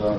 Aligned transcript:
嗯， 0.00 0.18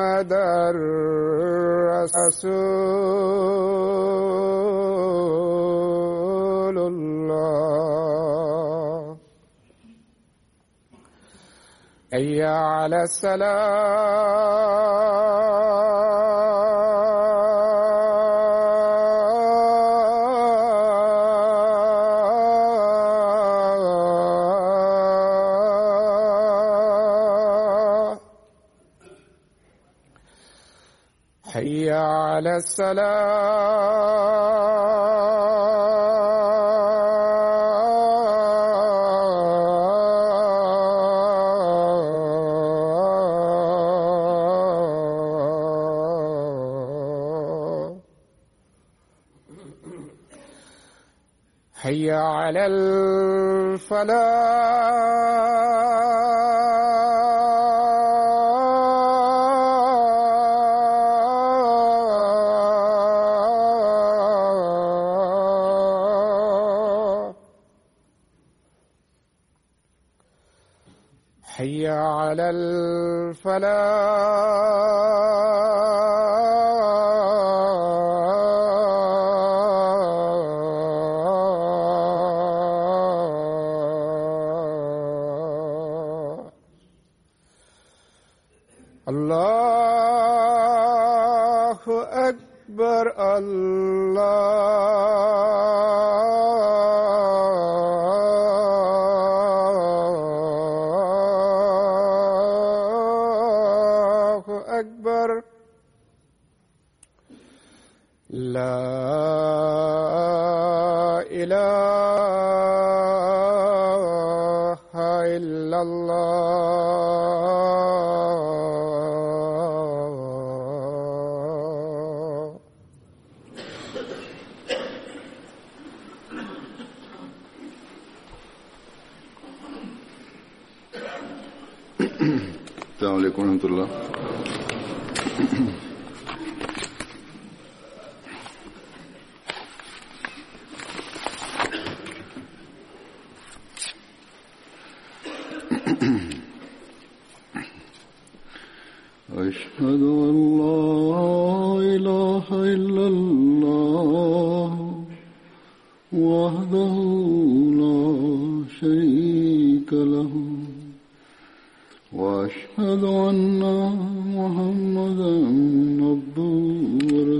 محمد 0.00 0.32
رسول 6.70 6.78
الله. 6.78 7.60
أي 12.14 12.42
على 12.42 13.02
السلام 13.02 13.50
على 32.40 32.56
الصلاة 32.56 34.30
حي 51.74 52.10
على 52.10 52.66
الفلاح. 52.66 54.29
حي 71.60 71.88
على 71.88 72.50
الفلاح. 72.50 73.60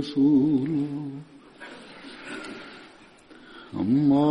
ورسوله 0.00 1.10
أما 3.80 4.29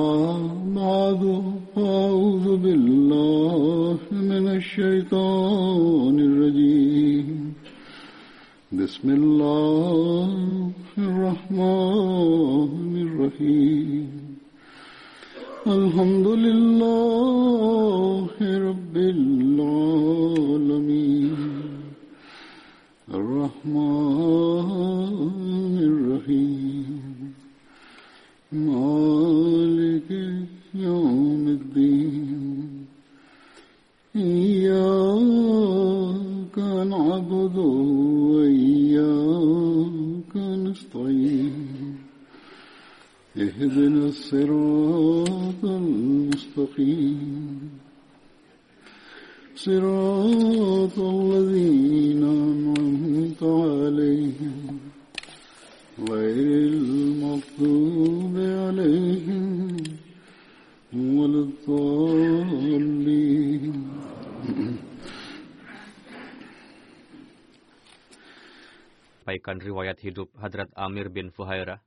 Amir 70.90 71.06
bin 71.06 71.30
Fuhairah. 71.30 71.78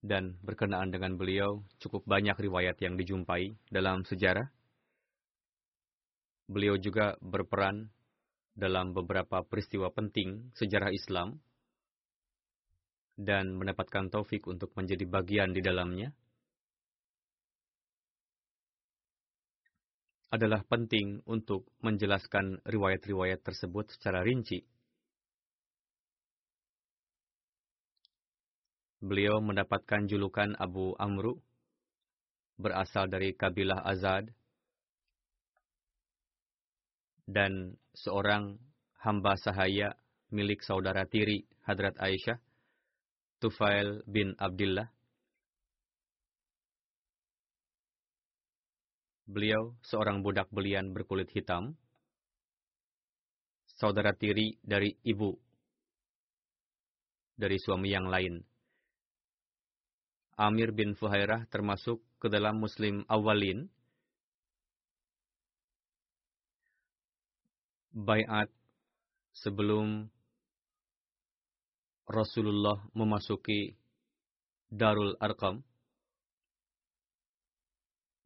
Dan 0.00 0.40
berkenaan 0.40 0.88
dengan 0.88 1.20
beliau, 1.20 1.60
cukup 1.76 2.08
banyak 2.08 2.32
riwayat 2.32 2.80
yang 2.80 2.96
dijumpai 2.96 3.52
dalam 3.68 4.00
sejarah. 4.08 4.48
Beliau 6.48 6.80
juga 6.80 7.20
berperan 7.20 7.92
dalam 8.56 8.96
beberapa 8.96 9.44
peristiwa 9.44 9.92
penting 9.92 10.48
sejarah 10.56 10.88
Islam 10.88 11.36
dan 13.20 13.52
mendapatkan 13.52 14.08
taufik 14.08 14.48
untuk 14.48 14.72
menjadi 14.72 15.04
bagian 15.04 15.52
di 15.52 15.60
dalamnya. 15.60 16.16
Adalah 20.32 20.64
penting 20.64 21.20
untuk 21.28 21.68
menjelaskan 21.84 22.64
riwayat-riwayat 22.64 23.44
tersebut 23.44 23.92
secara 23.92 24.24
rinci 24.24 24.64
Beliau 29.00 29.40
mendapatkan 29.40 30.04
julukan 30.04 30.52
Abu 30.60 30.92
Amru, 31.00 31.40
berasal 32.60 33.08
dari 33.08 33.32
kabilah 33.32 33.80
Azad, 33.80 34.28
dan 37.24 37.80
seorang 37.96 38.60
hamba 39.00 39.40
sahaya 39.40 39.96
milik 40.28 40.60
saudara 40.60 41.08
tiri 41.08 41.48
Hadrat 41.64 41.96
Aisyah, 41.96 42.36
Tufail 43.40 44.04
bin 44.04 44.36
Abdullah. 44.36 44.92
Beliau 49.24 49.80
seorang 49.80 50.20
budak 50.20 50.52
belian 50.52 50.92
berkulit 50.92 51.32
hitam, 51.32 51.72
saudara 53.80 54.12
tiri 54.12 54.60
dari 54.60 54.92
ibu, 55.08 55.32
dari 57.32 57.56
suami 57.56 57.88
yang 57.88 58.04
lain. 58.04 58.49
Amir 60.40 60.72
bin 60.72 60.96
Fuhairah 60.96 61.44
termasuk 61.52 62.00
ke 62.16 62.32
dalam 62.32 62.56
Muslim 62.56 63.04
awalin. 63.12 63.68
Bayat 67.92 68.48
sebelum 69.36 70.08
Rasulullah 72.08 72.80
memasuki 72.96 73.76
Darul 74.72 75.12
Arqam. 75.20 75.60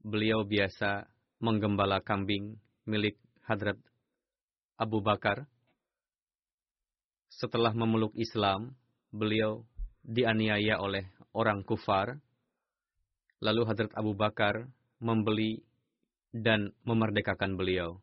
Beliau 0.06 0.46
biasa 0.46 1.10
menggembala 1.42 1.98
kambing 1.98 2.54
milik 2.86 3.18
Hadrat 3.42 3.80
Abu 4.78 5.02
Bakar. 5.02 5.50
Setelah 7.26 7.74
memeluk 7.74 8.14
Islam, 8.14 8.78
beliau 9.10 9.66
dianiaya 10.06 10.78
oleh 10.78 11.08
orang 11.34 11.66
kufar, 11.66 12.16
lalu 13.42 13.66
Hadrat 13.66 13.92
Abu 13.98 14.14
Bakar 14.14 14.64
membeli 15.02 15.60
dan 16.30 16.72
memerdekakan 16.86 17.58
beliau. 17.58 17.98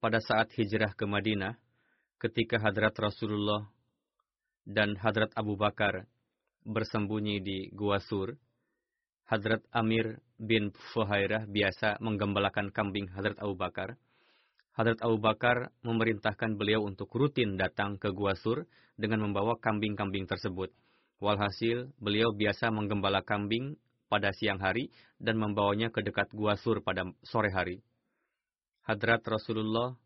Pada 0.00 0.22
saat 0.22 0.54
hijrah 0.54 0.94
ke 0.94 1.04
Madinah, 1.04 1.58
ketika 2.22 2.62
Hadrat 2.62 2.94
Rasulullah 2.96 3.66
dan 4.62 4.94
Hadrat 4.96 5.34
Abu 5.34 5.58
Bakar 5.58 6.06
bersembunyi 6.62 7.42
di 7.42 7.58
Gua 7.74 7.98
Sur, 7.98 8.34
Hadrat 9.26 9.66
Amir 9.74 10.22
bin 10.38 10.70
Fuhairah 10.94 11.50
biasa 11.50 11.98
menggembalakan 11.98 12.70
kambing 12.70 13.10
Hadrat 13.10 13.38
Abu 13.42 13.58
Bakar. 13.58 13.98
Hadrat 14.76 15.00
Abu 15.00 15.16
Bakar 15.16 15.72
memerintahkan 15.88 16.52
beliau 16.60 16.84
untuk 16.84 17.08
rutin 17.16 17.56
datang 17.56 17.96
ke 17.96 18.12
Gua 18.12 18.36
Sur 18.36 18.68
dengan 19.00 19.24
membawa 19.24 19.56
kambing-kambing 19.56 20.28
tersebut. 20.28 20.68
Walhasil, 21.16 21.88
beliau 21.96 22.36
biasa 22.36 22.68
menggembala 22.68 23.24
kambing 23.24 23.80
pada 24.12 24.36
siang 24.36 24.60
hari 24.60 24.92
dan 25.16 25.40
membawanya 25.40 25.88
ke 25.88 26.04
dekat 26.04 26.28
Gua 26.36 26.60
Sur 26.60 26.84
pada 26.84 27.08
sore 27.24 27.48
hari. 27.56 27.80
Hadrat 28.84 29.24
Rasulullah 29.24 29.96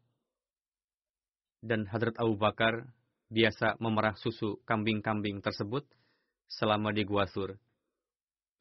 dan 1.66 1.90
Hadrat 1.90 2.14
Abu 2.22 2.38
Bakar 2.38 2.94
biasa 3.26 3.74
memerah 3.82 4.14
susu 4.22 4.62
kambing-kambing 4.70 5.42
tersebut 5.42 5.82
selama 6.46 6.94
di 6.94 7.02
Gua 7.02 7.26
Sur. 7.26 7.58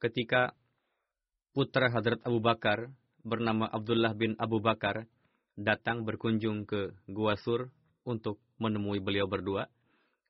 Ketika 0.02 0.58
putra 1.54 1.86
Hadrat 1.86 2.18
Abu 2.26 2.42
Bakar 2.42 2.90
bernama 3.22 3.70
Abdullah 3.70 4.10
bin 4.18 4.34
Abu 4.42 4.58
Bakar 4.58 5.06
datang 5.58 6.06
berkunjung 6.06 6.66
ke 6.68 6.94
Gua 7.10 7.34
Sur 7.38 7.70
untuk 8.06 8.38
menemui 8.60 8.98
beliau 9.02 9.26
berdua, 9.26 9.66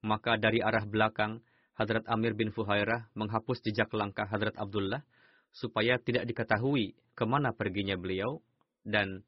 maka 0.04 0.36
dari 0.40 0.60
arah 0.64 0.84
belakang 0.84 1.40
Hadrat 1.80 2.04
Amir 2.12 2.36
bin 2.36 2.52
Fuhairah 2.52 3.08
menghapus 3.16 3.64
jejak 3.64 3.88
langkah 3.96 4.28
Hadrat 4.28 4.52
Abdullah 4.60 5.00
supaya 5.50 5.96
tidak 5.96 6.28
diketahui 6.28 6.92
ke 7.16 7.24
mana 7.24 7.56
perginya 7.56 7.96
beliau 7.96 8.44
dan 8.84 9.24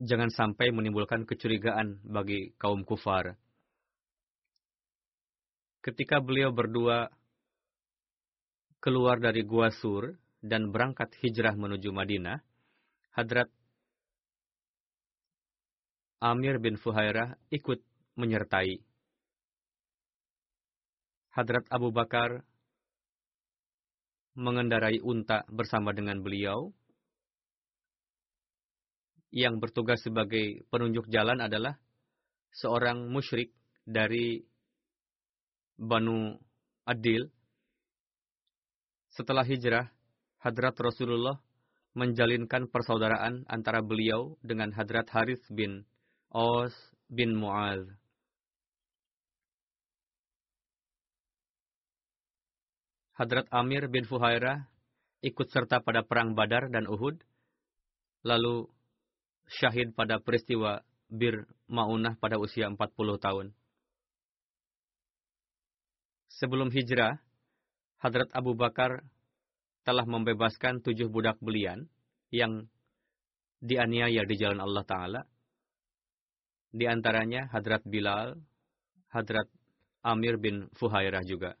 jangan 0.00 0.32
sampai 0.32 0.72
menimbulkan 0.72 1.28
kecurigaan 1.28 2.00
bagi 2.08 2.56
kaum 2.56 2.88
kufar. 2.88 3.36
Ketika 5.84 6.20
beliau 6.24 6.52
berdua 6.52 7.08
keluar 8.80 9.20
dari 9.20 9.44
Gua 9.44 9.68
Sur 9.68 10.16
dan 10.40 10.72
berangkat 10.72 11.12
hijrah 11.20 11.52
menuju 11.52 11.92
Madinah, 11.92 12.40
Hadrat 13.12 13.52
Amir 16.20 16.60
bin 16.60 16.76
Fuhairah 16.76 17.32
ikut 17.48 17.80
menyertai. 18.20 18.76
Hadrat 21.32 21.64
Abu 21.72 21.88
Bakar 21.96 22.44
mengendarai 24.36 25.00
unta 25.00 25.48
bersama 25.48 25.96
dengan 25.96 26.20
beliau. 26.20 26.76
Yang 29.32 29.64
bertugas 29.64 30.04
sebagai 30.04 30.60
penunjuk 30.68 31.08
jalan 31.08 31.40
adalah 31.40 31.80
seorang 32.52 33.08
musyrik 33.08 33.56
dari 33.88 34.44
Banu 35.80 36.36
Adil. 36.84 37.32
Setelah 39.08 39.48
hijrah, 39.48 39.88
Hadrat 40.44 40.76
Rasulullah 40.76 41.40
menjalinkan 41.96 42.68
persaudaraan 42.68 43.48
antara 43.48 43.80
beliau 43.80 44.36
dengan 44.44 44.68
Hadrat 44.76 45.08
Harith 45.16 45.48
bin 45.48 45.88
Aus 46.30 46.74
bin 47.10 47.34
Mu'az. 47.34 47.82
Hadrat 53.18 53.50
Amir 53.52 53.90
bin 53.90 54.06
Fuhairah 54.06 54.64
ikut 55.20 55.50
serta 55.52 55.84
pada 55.84 56.00
perang 56.06 56.32
Badar 56.32 56.72
dan 56.72 56.88
Uhud, 56.88 57.20
lalu 58.24 58.64
syahid 59.50 59.92
pada 59.92 60.22
peristiwa 60.22 60.80
Bir 61.10 61.44
Maunah 61.66 62.14
pada 62.16 62.38
usia 62.38 62.70
40 62.70 62.78
tahun. 63.18 63.46
Sebelum 66.30 66.70
hijrah, 66.70 67.18
Hadrat 68.00 68.30
Abu 68.32 68.56
Bakar 68.56 69.04
telah 69.84 70.06
membebaskan 70.06 70.80
tujuh 70.80 71.10
budak 71.10 71.36
belian 71.42 71.90
yang 72.30 72.70
dianiaya 73.60 74.24
di 74.24 74.34
jalan 74.38 74.62
Allah 74.62 74.86
Ta'ala. 74.86 75.20
Di 76.70 76.86
antaranya 76.86 77.50
Hadrat 77.50 77.82
Bilal, 77.82 78.38
Hadrat 79.10 79.50
Amir 80.06 80.38
bin 80.38 80.70
Fuhairah 80.78 81.26
juga. 81.26 81.58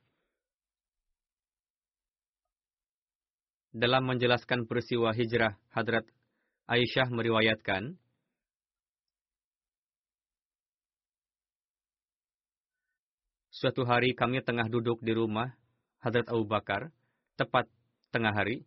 Dalam 3.70 4.06
menjelaskan 4.06 4.66
peristiwa 4.66 5.10
hijrah, 5.14 5.58
Hadrat 5.74 6.06
Aisyah 6.70 7.10
meriwayatkan, 7.10 7.98
Suatu 13.60 13.84
hari 13.84 14.16
kami 14.16 14.40
tengah 14.40 14.72
duduk 14.72 15.04
di 15.04 15.12
rumah 15.12 15.52
Hadrat 16.00 16.32
Abu 16.32 16.48
Bakar, 16.48 16.88
tepat 17.36 17.68
tengah 18.08 18.32
hari. 18.32 18.64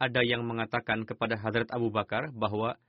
Ada 0.00 0.24
yang 0.24 0.48
mengatakan 0.48 1.04
kepada 1.04 1.36
Hadrat 1.36 1.68
Abu 1.68 1.92
Bakar 1.92 2.32
bahwa 2.32 2.80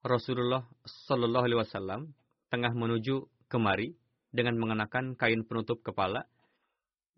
Rasulullah 0.00 0.64
Shallallahu 0.88 1.44
Alaihi 1.44 1.60
Wasallam 1.60 2.16
tengah 2.48 2.72
menuju 2.72 3.28
kemari 3.52 3.92
dengan 4.32 4.56
mengenakan 4.56 5.12
kain 5.12 5.44
penutup 5.44 5.84
kepala, 5.84 6.24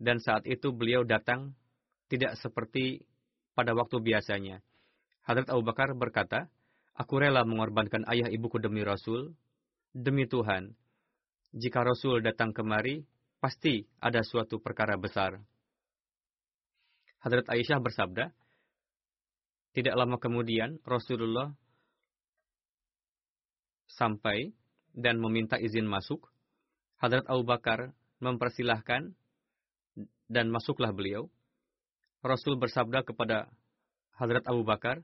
dan 0.03 0.19
saat 0.19 0.43
itu 0.43 0.75
beliau 0.75 1.07
datang 1.07 1.55
tidak 2.11 2.35
seperti 2.43 3.07
pada 3.55 3.71
waktu 3.71 4.03
biasanya. 4.03 4.59
Hadrat 5.23 5.47
Abu 5.47 5.63
Bakar 5.63 5.95
berkata, 5.95 6.51
Aku 6.99 7.15
rela 7.19 7.47
mengorbankan 7.47 8.03
ayah 8.11 8.27
ibuku 8.27 8.59
demi 8.59 8.83
Rasul, 8.83 9.31
Demi 9.95 10.27
Tuhan, 10.27 10.75
jika 11.55 11.87
Rasul 11.87 12.19
datang 12.19 12.51
kemari, 12.51 13.07
pasti 13.39 13.87
ada 14.03 14.19
suatu 14.27 14.59
perkara 14.59 14.99
besar. 14.99 15.39
Hadrat 17.23 17.47
Aisyah 17.47 17.79
bersabda, 17.79 18.27
tidak 19.75 19.99
lama 19.99 20.15
kemudian 20.15 20.79
Rasulullah 20.87 21.51
sampai 23.91 24.55
dan 24.95 25.19
meminta 25.19 25.59
izin 25.59 25.83
masuk. 25.83 26.23
Hadrat 26.95 27.27
Abu 27.27 27.43
Bakar 27.43 27.91
mempersilahkan 28.23 29.11
dan 30.31 30.45
masuklah 30.47 30.95
beliau. 30.95 31.27
Rasul 32.23 32.55
bersabda 32.55 33.03
kepada 33.03 33.51
Hadrat 34.15 34.47
Abu 34.47 34.63
Bakar, 34.63 35.03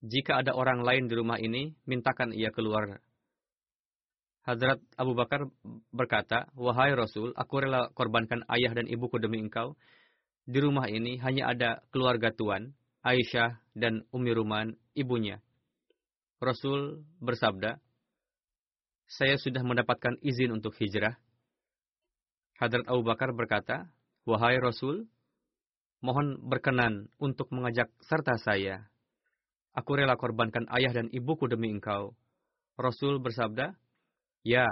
jika 0.00 0.40
ada 0.40 0.54
orang 0.54 0.80
lain 0.80 1.10
di 1.10 1.14
rumah 1.18 1.36
ini, 1.36 1.74
mintakan 1.84 2.30
ia 2.32 2.48
keluar 2.54 3.02
Hadrat 4.40 4.80
Abu 4.96 5.12
Bakar 5.12 5.44
berkata, 5.92 6.48
Wahai 6.56 6.96
Rasul, 6.96 7.36
aku 7.36 7.60
rela 7.60 7.92
korbankan 7.92 8.40
ayah 8.48 8.72
dan 8.72 8.88
ibuku 8.88 9.20
demi 9.20 9.36
engkau. 9.44 9.76
Di 10.48 10.58
rumah 10.64 10.88
ini 10.88 11.20
hanya 11.20 11.52
ada 11.52 11.70
keluarga 11.92 12.32
tuan, 12.32 12.72
Aisyah 13.00 13.56
dan 13.72 14.04
Umi 14.12 14.36
Ruman, 14.36 14.76
ibunya. 14.92 15.40
Rasul 16.36 17.00
bersabda, 17.20 17.80
saya 19.08 19.40
sudah 19.40 19.64
mendapatkan 19.64 20.20
izin 20.20 20.52
untuk 20.52 20.76
hijrah. 20.76 21.16
Hadrat 22.60 22.84
Abu 22.84 23.00
Bakar 23.00 23.32
berkata, 23.32 23.88
Wahai 24.28 24.60
Rasul, 24.60 25.08
mohon 26.04 26.44
berkenan 26.44 27.08
untuk 27.16 27.48
mengajak 27.56 27.88
serta 28.04 28.36
saya. 28.36 28.84
Aku 29.72 29.96
rela 29.96 30.20
korbankan 30.20 30.68
ayah 30.76 30.92
dan 30.92 31.08
ibuku 31.08 31.48
demi 31.48 31.72
engkau. 31.72 32.12
Rasul 32.76 33.16
bersabda, 33.16 33.72
Ya, 34.44 34.68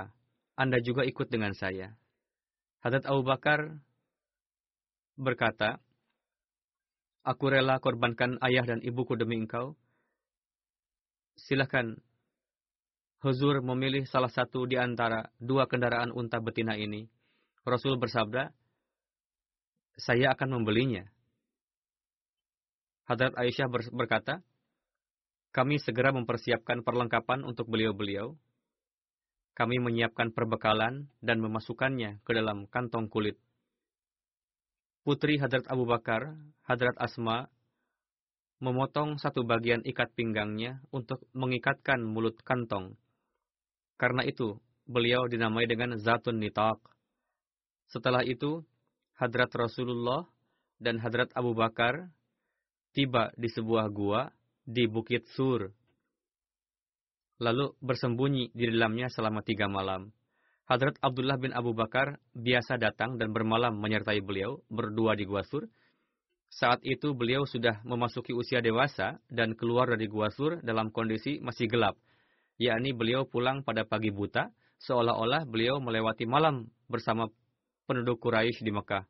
Anda 0.53 0.85
juga 0.85 1.09
ikut 1.09 1.33
dengan 1.33 1.57
saya. 1.57 1.97
Hadrat 2.85 3.09
Abu 3.09 3.25
Bakar 3.25 3.81
berkata, 5.17 5.81
Aku 7.29 7.53
rela 7.53 7.77
korbankan 7.77 8.41
ayah 8.41 8.65
dan 8.65 8.81
ibuku 8.81 9.13
demi 9.13 9.37
engkau. 9.37 9.77
Silahkan, 11.37 12.01
Huzur 13.21 13.61
memilih 13.61 14.09
salah 14.09 14.33
satu 14.33 14.65
di 14.65 14.81
antara 14.81 15.29
dua 15.37 15.69
kendaraan 15.69 16.09
unta 16.15 16.41
betina 16.41 16.79
ini. 16.79 17.05
Rasul 17.69 18.01
bersabda, 18.01 18.49
saya 20.01 20.33
akan 20.33 20.57
membelinya. 20.57 21.05
Hadrat 23.05 23.37
Aisyah 23.37 23.69
berkata, 23.93 24.41
kami 25.53 25.77
segera 25.83 26.17
mempersiapkan 26.17 26.81
perlengkapan 26.81 27.45
untuk 27.45 27.69
beliau-beliau 27.69 28.39
kami 29.59 29.83
menyiapkan 29.83 30.31
perbekalan 30.31 31.11
dan 31.19 31.43
memasukkannya 31.43 32.23
ke 32.23 32.31
dalam 32.31 32.71
kantong 32.71 33.11
kulit. 33.11 33.35
Putri 35.09 35.41
Hadrat 35.41 35.65
Abu 35.73 35.89
Bakar, 35.89 36.37
Hadrat 36.69 36.93
Asma, 37.01 37.49
memotong 38.61 39.17
satu 39.17 39.41
bagian 39.41 39.81
ikat 39.81 40.13
pinggangnya 40.13 40.85
untuk 40.93 41.25
mengikatkan 41.33 42.05
mulut 42.05 42.37
kantong. 42.45 42.93
Karena 43.97 44.21
itu, 44.29 44.61
beliau 44.85 45.25
dinamai 45.25 45.65
dengan 45.65 45.97
Zatun 45.97 46.37
Nitaq. 46.37 46.77
Setelah 47.89 48.21
itu, 48.21 48.61
Hadrat 49.17 49.49
Rasulullah 49.57 50.29
dan 50.77 51.01
Hadrat 51.01 51.33
Abu 51.33 51.57
Bakar 51.57 52.13
tiba 52.93 53.33
di 53.33 53.49
sebuah 53.49 53.89
gua 53.89 54.29
di 54.69 54.85
Bukit 54.93 55.25
Sur 55.33 55.73
lalu 57.41 57.73
bersembunyi 57.81 58.53
di 58.53 58.65
dalamnya 58.77 59.09
selama 59.09 59.41
tiga 59.41 59.73
malam. 59.73 60.13
Hadrat 60.69 61.01
Abdullah 61.01 61.41
bin 61.41 61.57
Abu 61.57 61.73
Bakar 61.73 62.21
biasa 62.37 62.77
datang 62.77 63.17
dan 63.17 63.33
bermalam 63.33 63.73
menyertai 63.81 64.21
beliau 64.21 64.61
berdua 64.69 65.17
di 65.17 65.25
Gua 65.25 65.41
Sur. 65.41 65.65
Saat 66.53 66.85
itu 66.85 67.17
beliau 67.17 67.49
sudah 67.49 67.81
memasuki 67.89 68.37
usia 68.37 68.61
dewasa 68.61 69.17
dan 69.33 69.57
keluar 69.57 69.89
dari 69.89 70.05
Gua 70.13 70.29
Sur 70.29 70.61
dalam 70.61 70.93
kondisi 70.93 71.41
masih 71.41 71.73
gelap, 71.73 71.97
yakni 72.61 72.93
beliau 72.93 73.25
pulang 73.25 73.65
pada 73.65 73.89
pagi 73.89 74.13
buta, 74.13 74.53
seolah-olah 74.85 75.49
beliau 75.49 75.81
melewati 75.81 76.29
malam 76.29 76.69
bersama 76.85 77.33
penduduk 77.89 78.21
Quraisy 78.21 78.61
di 78.61 78.69
Mekah. 78.69 79.09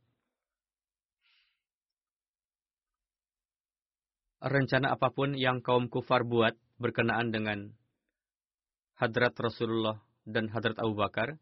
Rencana 4.46 4.94
apa 4.94 5.10
pun 5.10 5.34
yang 5.34 5.58
kaum 5.58 5.90
kufar 5.90 6.22
buat 6.22 6.54
berkenaan 6.78 7.34
dengan 7.34 7.74
Hadrat 8.94 9.34
Rasulullah 9.34 9.98
dan 10.22 10.46
Hadrat 10.54 10.78
Abu 10.78 10.94
Bakar, 10.94 11.34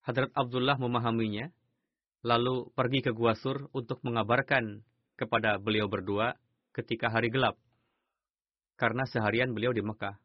Hadrat 0.00 0.32
Abdullah 0.32 0.80
memahaminya, 0.80 1.52
lalu 2.24 2.72
pergi 2.72 3.04
ke 3.04 3.12
Gua 3.12 3.36
Sur 3.36 3.68
untuk 3.76 4.00
mengabarkan 4.00 4.80
kepada 5.20 5.60
beliau 5.60 5.88
berdua 5.92 6.36
ketika 6.72 7.12
hari 7.12 7.28
gelap, 7.28 7.60
karena 8.80 9.04
seharian 9.04 9.52
beliau 9.52 9.76
di 9.76 9.84
Mekah. 9.84 10.16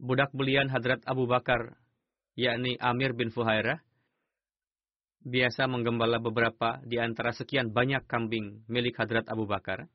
Budak 0.00 0.32
belian 0.32 0.66
Hadrat 0.72 1.04
Abu 1.06 1.28
Bakar, 1.28 1.78
yakni 2.34 2.74
Amir 2.80 3.12
bin 3.12 3.28
Fuhairah, 3.30 3.78
biasa 5.22 5.68
menggembala 5.68 6.16
beberapa 6.18 6.80
di 6.82 6.96
antara 6.96 7.36
sekian 7.36 7.70
banyak 7.70 8.08
kambing 8.08 8.64
milik 8.66 8.96
Hadrat 8.96 9.28
Abu 9.28 9.44
Bakar. 9.44 9.86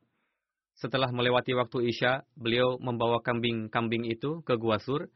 Setelah 0.77 1.09
melewati 1.09 1.55
waktu 1.55 1.89
Isya, 1.89 2.27
beliau 2.37 2.77
membawa 2.77 3.23
kambing-kambing 3.23 4.05
itu 4.11 4.43
ke 4.45 4.59
Gua 4.59 4.77
Sur, 4.77 5.09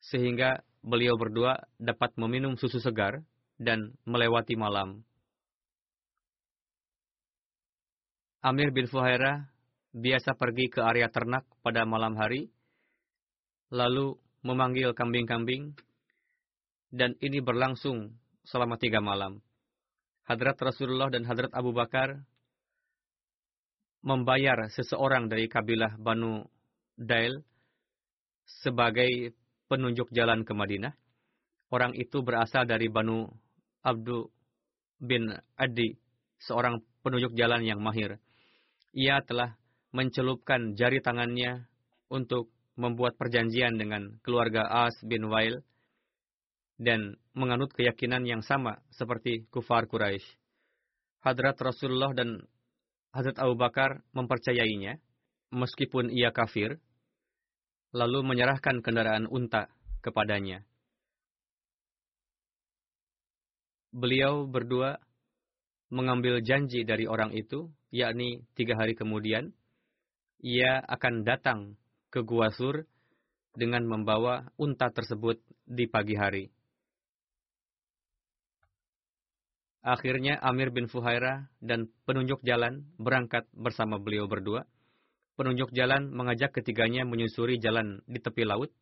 sehingga 0.00 0.62
beliau 0.82 1.18
berdua 1.18 1.66
dapat 1.76 2.14
meminum 2.16 2.54
susu 2.54 2.78
segar 2.78 3.22
dan 3.58 3.94
melewati 4.06 4.54
malam. 4.54 5.02
Amir 8.38 8.70
bin 8.70 8.86
Fuhairah 8.86 9.50
biasa 9.90 10.38
pergi 10.38 10.70
ke 10.70 10.80
area 10.80 11.10
ternak 11.10 11.42
pada 11.60 11.82
malam 11.82 12.14
hari, 12.14 12.46
lalu 13.74 14.14
memanggil 14.46 14.94
kambing-kambing, 14.94 15.74
dan 16.94 17.18
ini 17.18 17.42
berlangsung 17.42 18.14
selama 18.46 18.78
tiga 18.78 19.02
malam. 19.02 19.42
Hadrat 20.24 20.60
Rasulullah 20.60 21.10
dan 21.10 21.26
Hadrat 21.26 21.50
Abu 21.56 21.74
Bakar 21.74 22.22
membayar 24.04 24.70
seseorang 24.70 25.26
dari 25.26 25.50
kabilah 25.50 25.98
Banu 25.98 26.46
Dail 26.94 27.42
sebagai 28.46 29.34
penunjuk 29.68 30.10
jalan 30.10 30.42
ke 30.42 30.52
Madinah. 30.56 30.96
Orang 31.68 31.92
itu 31.92 32.24
berasal 32.24 32.64
dari 32.64 32.88
Banu 32.88 33.28
Abdu 33.84 34.32
bin 34.98 35.30
Adi, 35.54 35.94
seorang 36.40 36.80
penunjuk 37.04 37.36
jalan 37.36 37.62
yang 37.62 37.78
mahir. 37.78 38.16
Ia 38.96 39.20
telah 39.22 39.54
mencelupkan 39.92 40.74
jari 40.74 41.04
tangannya 41.04 41.68
untuk 42.08 42.48
membuat 42.80 43.20
perjanjian 43.20 43.76
dengan 43.76 44.16
keluarga 44.24 44.64
As 44.88 44.96
bin 45.04 45.28
Wail 45.28 45.60
dan 46.78 47.18
menganut 47.34 47.74
keyakinan 47.74 48.22
yang 48.24 48.40
sama 48.40 48.78
seperti 48.94 49.44
kufar 49.50 49.90
Quraisy. 49.90 50.24
Hadrat 51.26 51.58
Rasulullah 51.58 52.14
dan 52.14 52.46
Hazrat 53.10 53.40
Abu 53.42 53.58
Bakar 53.58 54.06
mempercayainya, 54.14 55.02
meskipun 55.50 56.12
ia 56.14 56.30
kafir. 56.30 56.78
Lalu 57.98 58.22
menyerahkan 58.22 58.78
kendaraan 58.78 59.26
unta 59.26 59.66
kepadanya. 59.98 60.62
Beliau 63.90 64.46
berdua 64.46 65.02
mengambil 65.90 66.38
janji 66.44 66.86
dari 66.86 67.10
orang 67.10 67.34
itu, 67.34 67.66
yakni 67.90 68.46
tiga 68.54 68.78
hari 68.78 68.94
kemudian, 68.94 69.50
ia 70.38 70.78
akan 70.86 71.26
datang 71.26 71.74
ke 72.14 72.22
Gua 72.22 72.54
Sur 72.54 72.86
dengan 73.58 73.82
membawa 73.82 74.46
unta 74.54 74.86
tersebut 74.94 75.42
di 75.66 75.90
pagi 75.90 76.14
hari. 76.14 76.46
Akhirnya 79.82 80.36
Amir 80.44 80.68
bin 80.68 80.86
Fuhaira 80.86 81.48
dan 81.64 81.88
penunjuk 82.04 82.44
jalan 82.44 82.86
berangkat 83.00 83.48
bersama 83.56 83.96
beliau 83.96 84.28
berdua. 84.28 84.68
Penunjuk 85.38 85.70
jalan 85.70 86.10
mengajak 86.10 86.50
ketiganya 86.50 87.06
menyusuri 87.06 87.62
jalan 87.62 88.02
di 88.10 88.18
tepi 88.18 88.42
laut. 88.42 88.74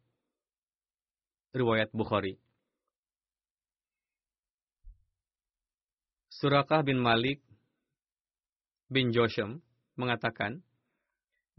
Riwayat 1.52 1.92
Bukhari. 1.92 2.40
Surakah 6.32 6.80
bin 6.80 6.96
Malik 6.96 7.44
bin 8.88 9.12
Joshem 9.12 9.60
mengatakan, 10.00 10.64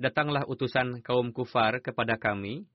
Datanglah 0.02 0.50
utusan 0.50 1.06
kaum 1.06 1.30
kufar 1.30 1.78
kepada 1.82 2.18
kami 2.18 2.66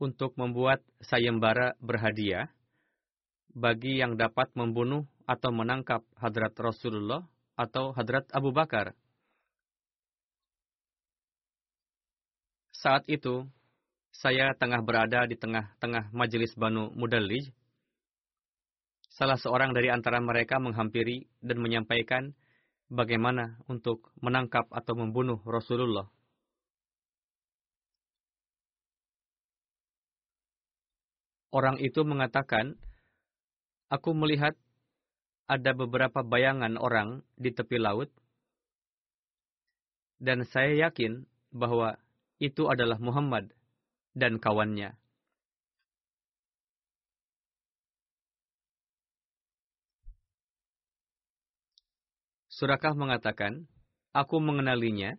untuk 0.00 0.32
membuat 0.40 0.80
sayembara 1.04 1.76
berhadiah 1.80 2.48
bagi 3.52 4.00
yang 4.00 4.16
dapat 4.16 4.48
membunuh 4.56 5.04
atau 5.28 5.52
menangkap 5.52 6.00
hadrat 6.16 6.56
Rasulullah 6.56 7.24
atau 7.60 7.92
hadrat 7.92 8.24
Abu 8.32 8.52
Bakar. 8.56 8.96
Saat 12.82 13.06
itu, 13.06 13.46
saya 14.10 14.58
tengah 14.58 14.82
berada 14.82 15.22
di 15.30 15.38
tengah-tengah 15.38 16.10
majelis 16.10 16.50
Banu 16.58 16.90
Mudallij 16.98 17.54
salah 19.06 19.38
seorang 19.38 19.70
dari 19.70 19.86
antara 19.86 20.18
mereka 20.18 20.58
menghampiri 20.58 21.30
dan 21.38 21.62
menyampaikan 21.62 22.34
bagaimana 22.90 23.62
untuk 23.70 24.10
menangkap 24.18 24.66
atau 24.74 24.98
membunuh 24.98 25.38
Rasulullah. 25.46 26.10
Orang 31.54 31.78
itu 31.78 32.02
mengatakan, 32.02 32.74
Aku 33.94 34.10
melihat 34.10 34.58
ada 35.46 35.70
beberapa 35.70 36.26
bayangan 36.26 36.80
orang 36.80 37.22
di 37.38 37.54
tepi 37.54 37.78
laut, 37.78 38.10
dan 40.18 40.42
saya 40.48 40.88
yakin 40.88 41.28
bahwa 41.52 42.01
itu 42.42 42.66
adalah 42.66 42.98
Muhammad 42.98 43.54
dan 44.18 44.42
kawannya. 44.42 44.98
Surakah 52.50 52.98
mengatakan, 52.98 53.70
aku 54.10 54.42
mengenalinya, 54.42 55.14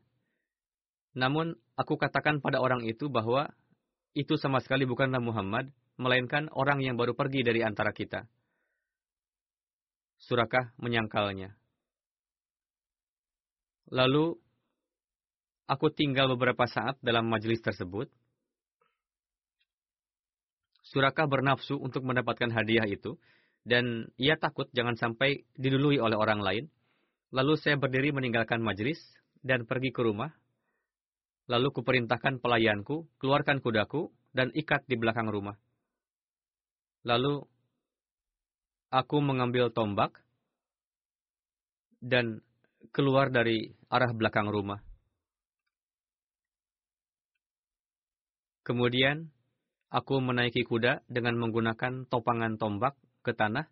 namun 1.15 1.55
aku 1.79 1.95
katakan 1.95 2.43
pada 2.43 2.59
orang 2.59 2.83
itu 2.83 3.07
bahwa 3.07 3.55
itu 4.13 4.35
sama 4.37 4.59
sekali 4.59 4.83
bukanlah 4.83 5.23
Muhammad, 5.23 5.71
melainkan 5.95 6.51
orang 6.51 6.83
yang 6.83 6.99
baru 6.99 7.15
pergi 7.15 7.41
dari 7.41 7.63
antara 7.63 7.95
kita. 7.95 8.27
Surakah 10.21 10.75
menyangkalnya. 10.77 11.55
Lalu, 13.91 14.42
aku 15.67 15.91
tinggal 15.93 16.31
beberapa 16.35 16.67
saat 16.67 16.99
dalam 16.99 17.27
majelis 17.27 17.63
tersebut. 17.63 18.11
Surakah 20.83 21.25
bernafsu 21.25 21.79
untuk 21.79 22.05
mendapatkan 22.05 22.51
hadiah 22.53 22.85
itu, 22.85 23.17
dan 23.63 24.11
ia 24.19 24.35
takut 24.35 24.69
jangan 24.75 24.99
sampai 24.99 25.47
didului 25.55 25.97
oleh 25.97 26.19
orang 26.19 26.43
lain. 26.43 26.65
Lalu 27.33 27.57
saya 27.57 27.79
berdiri 27.79 28.13
meninggalkan 28.13 28.61
majelis 28.61 29.01
dan 29.41 29.65
pergi 29.65 29.89
ke 29.89 30.05
rumah. 30.05 30.29
Lalu 31.49 31.73
kuperintahkan 31.73 32.39
pelayanku, 32.39 33.09
keluarkan 33.17 33.59
kudaku, 33.59 34.13
dan 34.31 34.53
ikat 34.53 34.85
di 34.85 34.95
belakang 34.95 35.27
rumah. 35.27 35.57
Lalu 37.03 37.43
aku 38.93 39.17
mengambil 39.19 39.73
tombak 39.73 40.23
dan 41.99 42.39
keluar 42.93 43.33
dari 43.33 43.73
arah 43.89 44.13
belakang 44.13 44.47
rumah. 44.47 44.92
Kemudian 48.63 49.27
aku 49.91 50.23
menaiki 50.23 50.63
kuda 50.63 51.03
dengan 51.11 51.35
menggunakan 51.35 52.07
topangan 52.07 52.55
tombak 52.55 52.95
ke 53.19 53.35
tanah, 53.35 53.67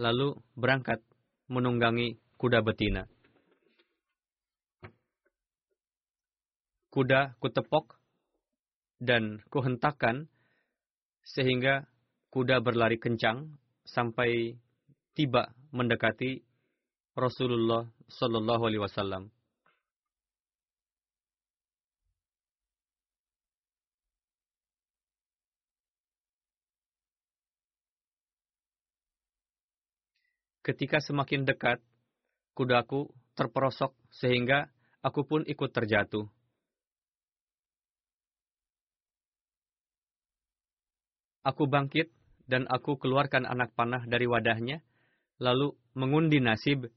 lalu 0.00 0.40
berangkat 0.56 1.04
menunggangi 1.52 2.16
kuda 2.40 2.64
betina. 2.64 3.04
Kuda 6.90 7.36
kutepok 7.38 8.00
dan 8.98 9.44
kuhentakkan 9.52 10.26
sehingga 11.22 11.86
kuda 12.34 12.64
berlari 12.64 12.96
kencang 12.96 13.60
sampai 13.86 14.56
tiba 15.14 15.52
mendekati 15.70 16.42
Rasulullah 17.14 17.86
Shallallahu 18.08 18.62
Alaihi 18.66 18.82
Wasallam. 18.82 19.30
Ketika 30.60 31.00
semakin 31.00 31.48
dekat, 31.48 31.80
kudaku 32.52 33.08
terperosok 33.32 33.96
sehingga 34.12 34.68
aku 35.00 35.24
pun 35.24 35.40
ikut 35.48 35.70
terjatuh. 35.72 36.28
Aku 41.40 41.64
bangkit 41.64 42.12
dan 42.44 42.68
aku 42.68 43.00
keluarkan 43.00 43.48
anak 43.48 43.72
panah 43.72 44.04
dari 44.04 44.28
wadahnya, 44.28 44.84
lalu 45.40 45.72
mengundi 45.96 46.36
nasib, 46.36 46.92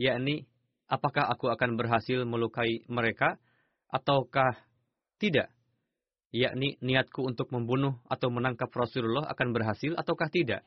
yakni 0.00 0.48
apakah 0.88 1.28
aku 1.28 1.52
akan 1.52 1.76
berhasil 1.76 2.24
melukai 2.24 2.88
mereka 2.88 3.36
ataukah 3.92 4.56
tidak, 5.20 5.52
yakni 6.32 6.80
niatku 6.80 7.20
untuk 7.20 7.52
membunuh 7.52 8.00
atau 8.08 8.32
menangkap 8.32 8.72
Rasulullah 8.72 9.28
akan 9.28 9.52
berhasil 9.52 9.92
ataukah 9.92 10.32
tidak. 10.32 10.64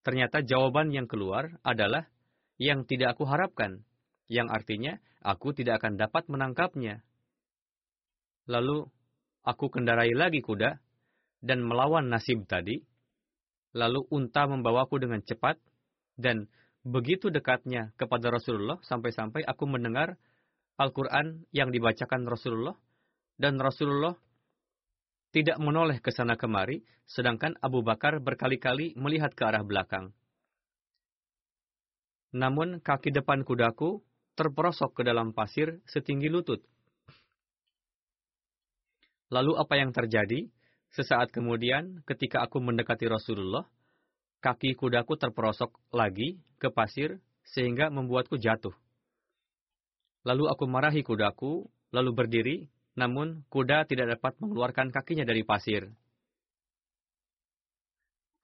Ternyata 0.00 0.40
jawaban 0.40 0.88
yang 0.90 1.04
keluar 1.04 1.60
adalah 1.60 2.08
yang 2.56 2.88
tidak 2.88 3.16
aku 3.16 3.28
harapkan, 3.28 3.84
yang 4.32 4.48
artinya 4.48 4.96
aku 5.20 5.52
tidak 5.52 5.80
akan 5.84 6.00
dapat 6.00 6.24
menangkapnya. 6.28 7.04
Lalu 8.48 8.88
aku 9.44 9.66
kendarai 9.68 10.12
lagi 10.16 10.40
kuda 10.40 10.80
dan 11.44 11.58
melawan 11.64 12.08
nasib 12.08 12.44
tadi. 12.48 12.80
Lalu 13.76 14.02
unta 14.10 14.50
membawaku 14.50 14.98
dengan 14.98 15.22
cepat 15.22 15.60
dan 16.18 16.50
begitu 16.82 17.30
dekatnya 17.30 17.92
kepada 17.94 18.32
Rasulullah 18.32 18.80
sampai-sampai 18.82 19.46
aku 19.46 19.68
mendengar 19.68 20.16
Al-Quran 20.80 21.44
yang 21.52 21.70
dibacakan 21.70 22.24
Rasulullah 22.24 22.74
dan 23.36 23.60
Rasulullah 23.60 24.16
tidak 25.30 25.62
menoleh 25.62 26.02
ke 26.02 26.10
sana 26.10 26.34
kemari, 26.34 26.82
sedangkan 27.06 27.54
Abu 27.62 27.86
Bakar 27.86 28.18
berkali-kali 28.18 28.98
melihat 28.98 29.34
ke 29.34 29.42
arah 29.46 29.62
belakang. 29.62 30.10
Namun 32.30 32.78
kaki 32.82 33.10
depan 33.10 33.42
kudaku 33.42 34.02
terperosok 34.38 35.00
ke 35.00 35.02
dalam 35.02 35.34
pasir 35.34 35.82
setinggi 35.86 36.30
lutut. 36.30 36.62
Lalu 39.30 39.58
apa 39.58 39.74
yang 39.78 39.94
terjadi? 39.94 40.50
Sesaat 40.90 41.30
kemudian, 41.30 42.02
ketika 42.02 42.42
aku 42.42 42.58
mendekati 42.58 43.06
Rasulullah, 43.06 43.62
kaki 44.42 44.74
kudaku 44.74 45.14
terperosok 45.14 45.70
lagi 45.94 46.42
ke 46.58 46.66
pasir 46.74 47.22
sehingga 47.46 47.94
membuatku 47.94 48.34
jatuh. 48.42 48.74
Lalu 50.26 50.50
aku 50.50 50.66
marahi 50.66 51.06
kudaku, 51.06 51.70
lalu 51.94 52.10
berdiri, 52.10 52.56
namun 53.00 53.48
kuda 53.48 53.88
tidak 53.88 54.20
dapat 54.20 54.36
mengeluarkan 54.44 54.92
kakinya 54.92 55.24
dari 55.24 55.40
pasir. 55.40 55.88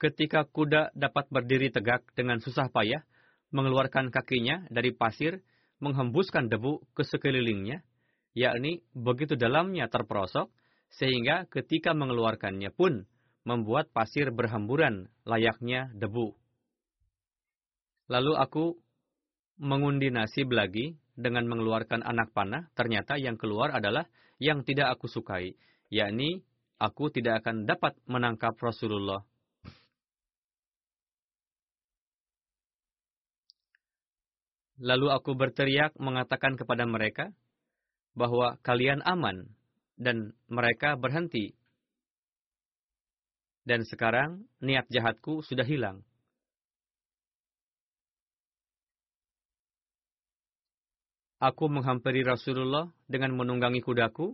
Ketika 0.01 0.49
kuda 0.49 0.97
dapat 0.97 1.29
berdiri 1.29 1.69
tegak 1.69 2.05
dengan 2.17 2.41
susah 2.41 2.73
payah, 2.73 3.05
mengeluarkan 3.53 4.09
kakinya 4.09 4.65
dari 4.73 4.97
pasir, 4.97 5.45
menghembuskan 5.81 6.49
debu 6.49 6.85
ke 6.97 7.05
sekelilingnya, 7.05 7.85
yakni 8.33 8.81
begitu 8.97 9.37
dalamnya 9.37 9.89
terperosok, 9.93 10.49
sehingga 10.93 11.45
ketika 11.53 11.93
mengeluarkannya 11.93 12.73
pun 12.73 13.05
membuat 13.45 13.93
pasir 13.93 14.33
berhamburan 14.33 15.09
layaknya 15.25 15.93
debu. 15.93 16.33
Lalu 18.13 18.33
aku 18.37 18.65
mengundi 19.59 20.13
nasib 20.13 20.53
lagi 20.53 20.97
dengan 21.17 21.49
mengeluarkan 21.49 22.05
anak 22.05 22.37
panah, 22.37 22.69
ternyata 22.77 23.17
yang 23.17 23.41
keluar 23.41 23.73
adalah 23.73 24.05
yang 24.37 24.65
tidak 24.65 24.93
aku 24.97 25.09
sukai, 25.09 25.57
yakni 25.89 26.45
aku 26.77 27.09
tidak 27.09 27.45
akan 27.45 27.65
dapat 27.65 27.97
menangkap 28.05 28.53
Rasulullah. 28.61 29.25
Lalu 34.77 35.09
aku 35.09 35.33
berteriak 35.33 35.97
mengatakan 35.97 36.53
kepada 36.61 36.85
mereka 36.85 37.33
bahwa 38.13 38.61
kalian 38.61 39.01
aman 39.09 39.49
dan 39.97 40.37
mereka 40.53 41.01
berhenti. 41.01 41.57
Dan 43.65 43.89
sekarang 43.89 44.45
niat 44.61 44.85
jahatku 44.93 45.41
sudah 45.43 45.65
hilang. 45.65 46.05
Aku 51.37 51.69
menghampiri 51.69 52.25
Rasulullah 52.25 52.89
dengan 53.05 53.37
menunggangi 53.37 53.85
kudaku, 53.85 54.33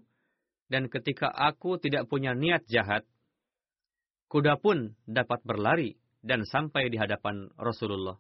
dan 0.71 0.87
ketika 0.87 1.29
aku 1.29 1.77
tidak 1.83 2.07
punya 2.07 2.33
niat 2.33 2.63
jahat, 2.71 3.03
kuda 4.31 4.57
pun 4.63 4.95
dapat 5.05 5.43
berlari 5.43 5.99
dan 6.23 6.47
sampai 6.47 6.89
di 6.89 6.97
hadapan 6.97 7.51
Rasulullah. 7.59 8.17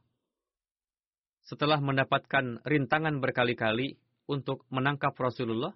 Setelah 1.47 1.79
mendapatkan 1.79 2.62
rintangan 2.66 3.23
berkali-kali 3.23 3.99
untuk 4.27 4.66
menangkap 4.68 5.14
Rasulullah, 5.14 5.75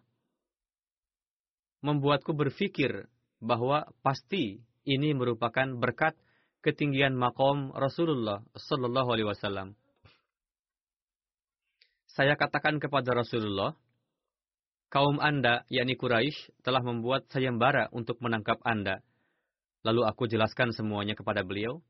membuatku 1.87 2.35
berpikir 2.35 3.07
bahwa 3.39 3.87
pasti 4.03 4.59
ini 4.83 5.15
merupakan 5.15 5.67
berkat 5.79 6.19
ketinggian 6.63 7.15
makom 7.15 7.71
Rasulullah 7.71 8.43
Sallallahu 8.59 9.15
Alaihi 9.15 9.29
Wasallam 9.31 9.79
saya 12.17 12.33
katakan 12.33 12.81
kepada 12.81 13.13
Rasulullah, 13.13 13.77
kaum 14.89 15.21
Anda, 15.21 15.69
yakni 15.69 16.01
Quraisy, 16.01 16.65
telah 16.65 16.81
membuat 16.81 17.29
sayembara 17.29 17.93
untuk 17.93 18.17
menangkap 18.25 18.57
Anda. 18.65 19.05
Lalu 19.85 20.09
aku 20.09 20.25
jelaskan 20.25 20.73
semuanya 20.73 21.13
kepada 21.13 21.45
beliau. 21.45 21.85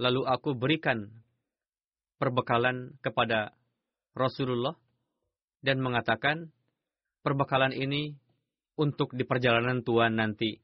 Lalu 0.00 0.24
aku 0.24 0.56
berikan 0.56 1.12
perbekalan 2.16 2.96
kepada 3.04 3.52
Rasulullah 4.16 4.80
dan 5.60 5.84
mengatakan, 5.84 6.48
perbekalan 7.20 7.76
ini 7.76 8.16
untuk 8.80 9.12
di 9.12 9.28
perjalanan 9.28 9.84
Tuhan 9.84 10.16
nanti. 10.16 10.56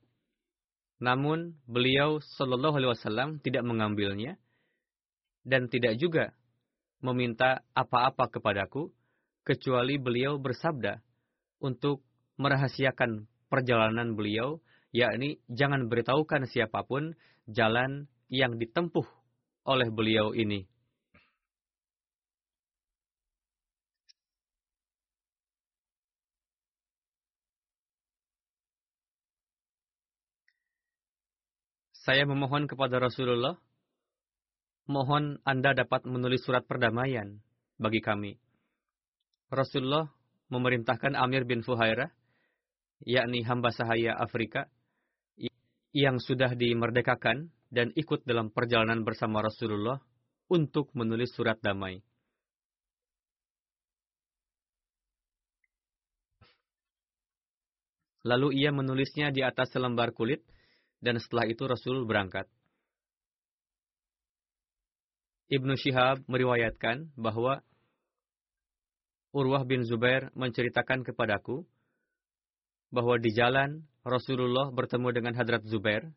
Namun 1.05 1.61
beliau 1.69 2.25
Shallallahu 2.25 2.81
Alaihi 2.81 2.93
Wasallam 2.97 3.29
tidak 3.45 3.69
mengambilnya 3.69 4.41
dan 5.45 5.69
tidak 5.69 6.01
juga 6.01 6.33
meminta 7.01 7.63
apa-apa 7.77 8.29
kepadaku, 8.33 8.93
kecuali 9.47 9.97
beliau 10.01 10.41
bersabda 10.41 10.99
untuk 11.63 12.03
merahasiakan 12.37 13.25
perjalanan 13.49 14.13
beliau, 14.19 14.61
yakni 14.93 15.41
jangan 15.49 15.89
beritahukan 15.89 16.49
siapa 16.51 16.83
pun 16.85 17.15
jalan 17.47 18.11
yang 18.29 18.59
ditempuh 18.59 19.07
oleh 19.67 19.89
beliau 19.91 20.35
ini. 20.35 20.67
Saya 32.07 32.23
memohon 32.23 32.71
kepada 32.71 33.03
Rasulullah 33.03 33.59
mohon 34.87 35.43
Anda 35.43 35.75
dapat 35.75 36.07
menulis 36.07 36.43
surat 36.47 36.65
perdamaian 36.67 37.43
bagi 37.79 38.01
kami. 38.01 38.39
Rasulullah 39.51 40.11
memerintahkan 40.51 41.15
Amir 41.19 41.47
bin 41.47 41.63
Fuhairah, 41.63 42.11
yakni 43.03 43.43
hamba 43.47 43.71
sahaya 43.75 44.15
Afrika, 44.15 44.71
yang 45.95 46.19
sudah 46.23 46.55
dimerdekakan 46.55 47.51
dan 47.71 47.91
ikut 47.95 48.23
dalam 48.23 48.51
perjalanan 48.55 49.03
bersama 49.03 49.43
Rasulullah 49.43 49.99
untuk 50.47 50.91
menulis 50.95 51.35
surat 51.35 51.59
damai. 51.59 52.03
Lalu 58.27 58.59
ia 58.59 58.75
menulisnya 58.75 59.31
di 59.31 59.47
atas 59.47 59.71
selembar 59.71 60.11
kulit, 60.11 60.43
dan 60.99 61.23
setelah 61.23 61.47
itu 61.47 61.63
Rasul 61.63 62.03
berangkat. 62.11 62.51
Ibnu 65.47 65.79
Shihab 65.79 66.27
meriwayatkan 66.27 67.15
bahwa 67.15 67.63
Urwah 69.31 69.63
bin 69.63 69.87
Zubair 69.87 70.35
menceritakan 70.35 71.07
kepadaku 71.07 71.63
bahwa 72.91 73.15
di 73.23 73.31
jalan 73.31 73.87
Rasulullah 74.03 74.75
bertemu 74.75 75.09
dengan 75.15 75.39
Hadrat 75.39 75.63
Zubair 75.71 76.11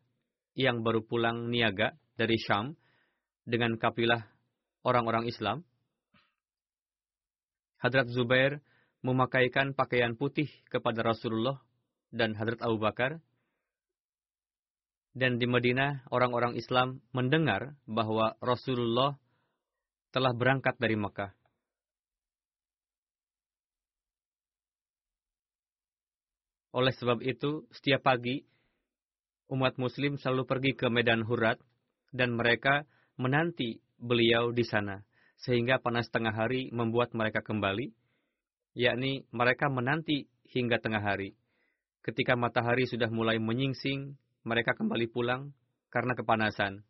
yang 0.58 0.82
baru 0.82 1.06
pulang 1.06 1.46
niaga 1.46 1.94
dari 2.18 2.42
Syam 2.42 2.74
dengan 3.46 3.78
kapilah 3.78 4.26
orang-orang 4.82 5.30
Islam. 5.30 5.62
Hadrat 7.78 8.10
Zubair 8.10 8.58
memakaikan 9.06 9.78
pakaian 9.78 10.18
putih 10.18 10.50
kepada 10.74 11.06
Rasulullah 11.06 11.62
dan 12.10 12.34
Hadrat 12.34 12.58
Abu 12.66 12.82
Bakar 12.82 13.22
dan 15.10 15.42
di 15.42 15.46
Madinah 15.50 16.06
orang-orang 16.14 16.54
Islam 16.54 17.02
mendengar 17.10 17.74
bahwa 17.84 18.38
Rasulullah 18.38 19.18
telah 20.14 20.34
berangkat 20.34 20.78
dari 20.78 20.94
Mekah. 20.94 21.34
Oleh 26.70 26.94
sebab 26.94 27.18
itu, 27.26 27.66
setiap 27.74 28.06
pagi 28.06 28.46
umat 29.50 29.74
muslim 29.74 30.14
selalu 30.14 30.46
pergi 30.46 30.72
ke 30.78 30.86
medan 30.86 31.26
Hurat 31.26 31.58
dan 32.14 32.38
mereka 32.38 32.86
menanti 33.18 33.82
beliau 33.98 34.54
di 34.54 34.62
sana 34.62 35.02
sehingga 35.42 35.82
panas 35.82 36.06
tengah 36.12 36.30
hari 36.30 36.70
membuat 36.70 37.16
mereka 37.16 37.40
kembali, 37.42 37.90
yakni 38.76 39.24
mereka 39.32 39.66
menanti 39.72 40.28
hingga 40.52 40.78
tengah 40.78 41.00
hari. 41.00 41.34
Ketika 42.04 42.36
matahari 42.36 42.84
sudah 42.84 43.08
mulai 43.08 43.40
menyingsing, 43.40 44.14
mereka 44.44 44.72
kembali 44.72 45.06
pulang 45.10 45.52
karena 45.92 46.16
kepanasan. 46.16 46.84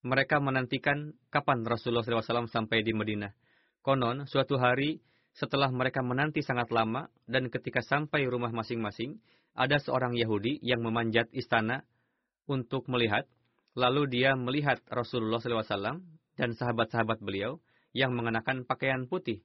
Mereka 0.00 0.40
menantikan 0.40 1.12
kapan 1.28 1.60
Rasulullah 1.60 2.00
SAW 2.00 2.48
sampai 2.48 2.80
di 2.80 2.96
Madinah. 2.96 3.36
Konon, 3.84 4.24
suatu 4.24 4.56
hari 4.56 5.04
setelah 5.36 5.68
mereka 5.68 6.00
menanti 6.00 6.40
sangat 6.40 6.72
lama 6.72 7.12
dan 7.28 7.52
ketika 7.52 7.84
sampai 7.84 8.24
rumah 8.24 8.48
masing-masing, 8.48 9.20
ada 9.52 9.76
seorang 9.76 10.16
Yahudi 10.16 10.56
yang 10.64 10.80
memanjat 10.80 11.28
istana 11.36 11.84
untuk 12.48 12.88
melihat. 12.88 13.28
Lalu 13.76 14.10
dia 14.10 14.34
melihat 14.34 14.82
Rasulullah 14.90 15.38
SAW 15.38 16.02
dan 16.34 16.50
sahabat-sahabat 16.56 17.22
beliau 17.22 17.62
yang 17.94 18.16
mengenakan 18.16 18.66
pakaian 18.66 19.06
putih. 19.06 19.44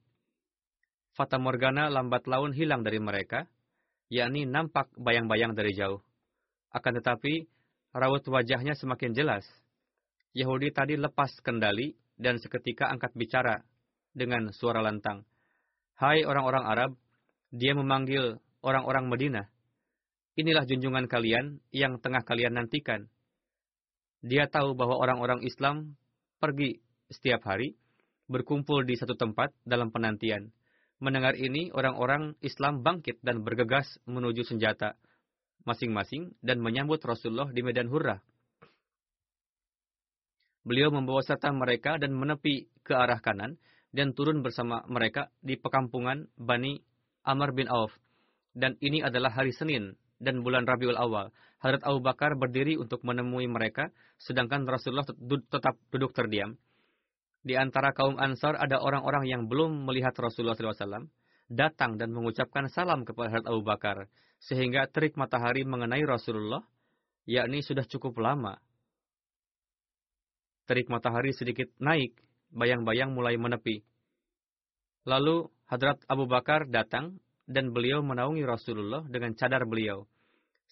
Fata 1.14 1.38
Morgana 1.38 1.94
lambat 1.94 2.26
laun 2.26 2.52
hilang 2.52 2.82
dari 2.82 2.98
mereka, 2.98 3.46
yakni 4.10 4.46
nampak 4.46 4.90
bayang-bayang 4.98 5.58
dari 5.58 5.74
jauh. 5.74 6.02
Akan 6.70 6.96
tetapi, 7.00 7.48
raut 7.96 8.24
wajahnya 8.28 8.76
semakin 8.76 9.16
jelas. 9.16 9.48
Yahudi 10.36 10.76
tadi 10.76 11.00
lepas 11.00 11.32
kendali 11.40 11.96
dan 12.20 12.36
seketika 12.40 12.92
angkat 12.92 13.16
bicara 13.16 13.64
dengan 14.12 14.52
suara 14.52 14.84
lantang. 14.84 15.24
Hai 15.96 16.28
orang-orang 16.28 16.64
Arab, 16.68 16.92
dia 17.56 17.72
memanggil 17.72 18.36
orang-orang 18.60 19.08
Madinah. 19.08 19.48
Inilah 20.36 20.68
junjungan 20.68 21.08
kalian 21.08 21.64
yang 21.72 21.96
tengah 22.04 22.28
kalian 22.28 22.60
nantikan. 22.60 23.08
Dia 24.20 24.52
tahu 24.52 24.76
bahwa 24.76 25.00
orang-orang 25.00 25.40
Islam 25.48 25.96
pergi 26.44 26.84
setiap 27.08 27.48
hari, 27.48 27.80
berkumpul 28.28 28.84
di 28.84 29.00
satu 29.00 29.16
tempat 29.16 29.56
dalam 29.64 29.94
penantian. 29.94 30.52
Mendengar 31.04 31.36
ini, 31.36 31.76
orang-orang 31.76 32.40
Islam 32.40 32.80
bangkit 32.80 33.20
dan 33.20 33.44
bergegas 33.44 34.00
menuju 34.08 34.48
senjata 34.48 34.96
masing-masing 35.66 36.38
dan 36.40 36.62
menyambut 36.62 37.02
Rasulullah 37.04 37.50
di 37.52 37.66
medan 37.66 37.90
hurrah. 37.90 38.22
Beliau 40.66 40.90
membawa 40.90 41.22
serta 41.22 41.54
mereka 41.54 41.98
dan 42.02 42.14
menepi 42.16 42.70
ke 42.82 42.94
arah 42.94 43.22
kanan 43.22 43.58
dan 43.94 44.18
turun 44.18 44.42
bersama 44.42 44.82
mereka 44.90 45.30
di 45.42 45.58
pekampungan 45.58 46.26
Bani 46.38 46.82
Amr 47.22 47.54
bin 47.54 47.70
Auf. 47.70 47.94
Dan 48.56 48.80
ini 48.80 49.04
adalah 49.04 49.36
hari 49.36 49.52
Senin 49.52 49.94
dan 50.18 50.42
bulan 50.42 50.64
Rabiul 50.64 50.96
Awal. 50.96 51.30
Hadrat 51.60 51.84
Abu 51.84 52.00
Bakar 52.00 52.40
berdiri 52.40 52.80
untuk 52.80 53.04
menemui 53.04 53.46
mereka, 53.50 53.92
sedangkan 54.22 54.64
Rasulullah 54.66 55.06
tetap 55.06 55.76
duduk 55.92 56.16
terdiam. 56.16 56.56
Di 57.46 57.54
antara 57.54 57.94
kaum 57.94 58.18
Ansar 58.18 58.58
ada 58.58 58.82
orang-orang 58.82 59.30
yang 59.30 59.46
belum 59.46 59.86
melihat 59.86 60.18
Rasulullah 60.18 60.58
SAW 60.58 61.06
datang 61.46 62.02
dan 62.02 62.10
mengucapkan 62.10 62.66
salam 62.74 63.06
kepada 63.06 63.30
Hadrat 63.30 63.46
Abu 63.46 63.62
Bakar, 63.62 64.10
sehingga 64.42 64.90
terik 64.90 65.14
matahari 65.14 65.62
mengenai 65.62 66.02
Rasulullah, 66.10 66.66
yakni 67.30 67.62
sudah 67.62 67.86
cukup 67.86 68.18
lama. 68.18 68.58
Terik 70.66 70.90
matahari 70.90 71.38
sedikit 71.38 71.70
naik, 71.78 72.18
bayang-bayang 72.50 73.14
mulai 73.14 73.38
menepi. 73.38 73.86
Lalu 75.06 75.46
Hadrat 75.70 76.02
Abu 76.10 76.26
Bakar 76.26 76.66
datang 76.66 77.22
dan 77.46 77.70
beliau 77.70 78.02
menaungi 78.02 78.42
Rasulullah 78.42 79.06
dengan 79.06 79.38
cadar 79.38 79.70
beliau. 79.70 80.10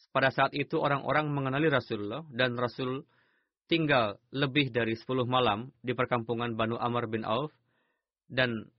Pada 0.10 0.34
saat 0.34 0.58
itu 0.58 0.82
orang-orang 0.82 1.30
mengenali 1.30 1.70
Rasulullah 1.70 2.26
dan 2.34 2.58
Rasul 2.58 3.06
tinggal 3.74 4.22
lebih 4.30 4.70
dari 4.70 4.94
10 4.94 5.26
malam 5.26 5.74
di 5.82 5.98
perkampungan 5.98 6.54
Banu 6.54 6.78
Amr 6.78 7.10
bin 7.10 7.26
Auf 7.26 7.50
dan 8.30 8.70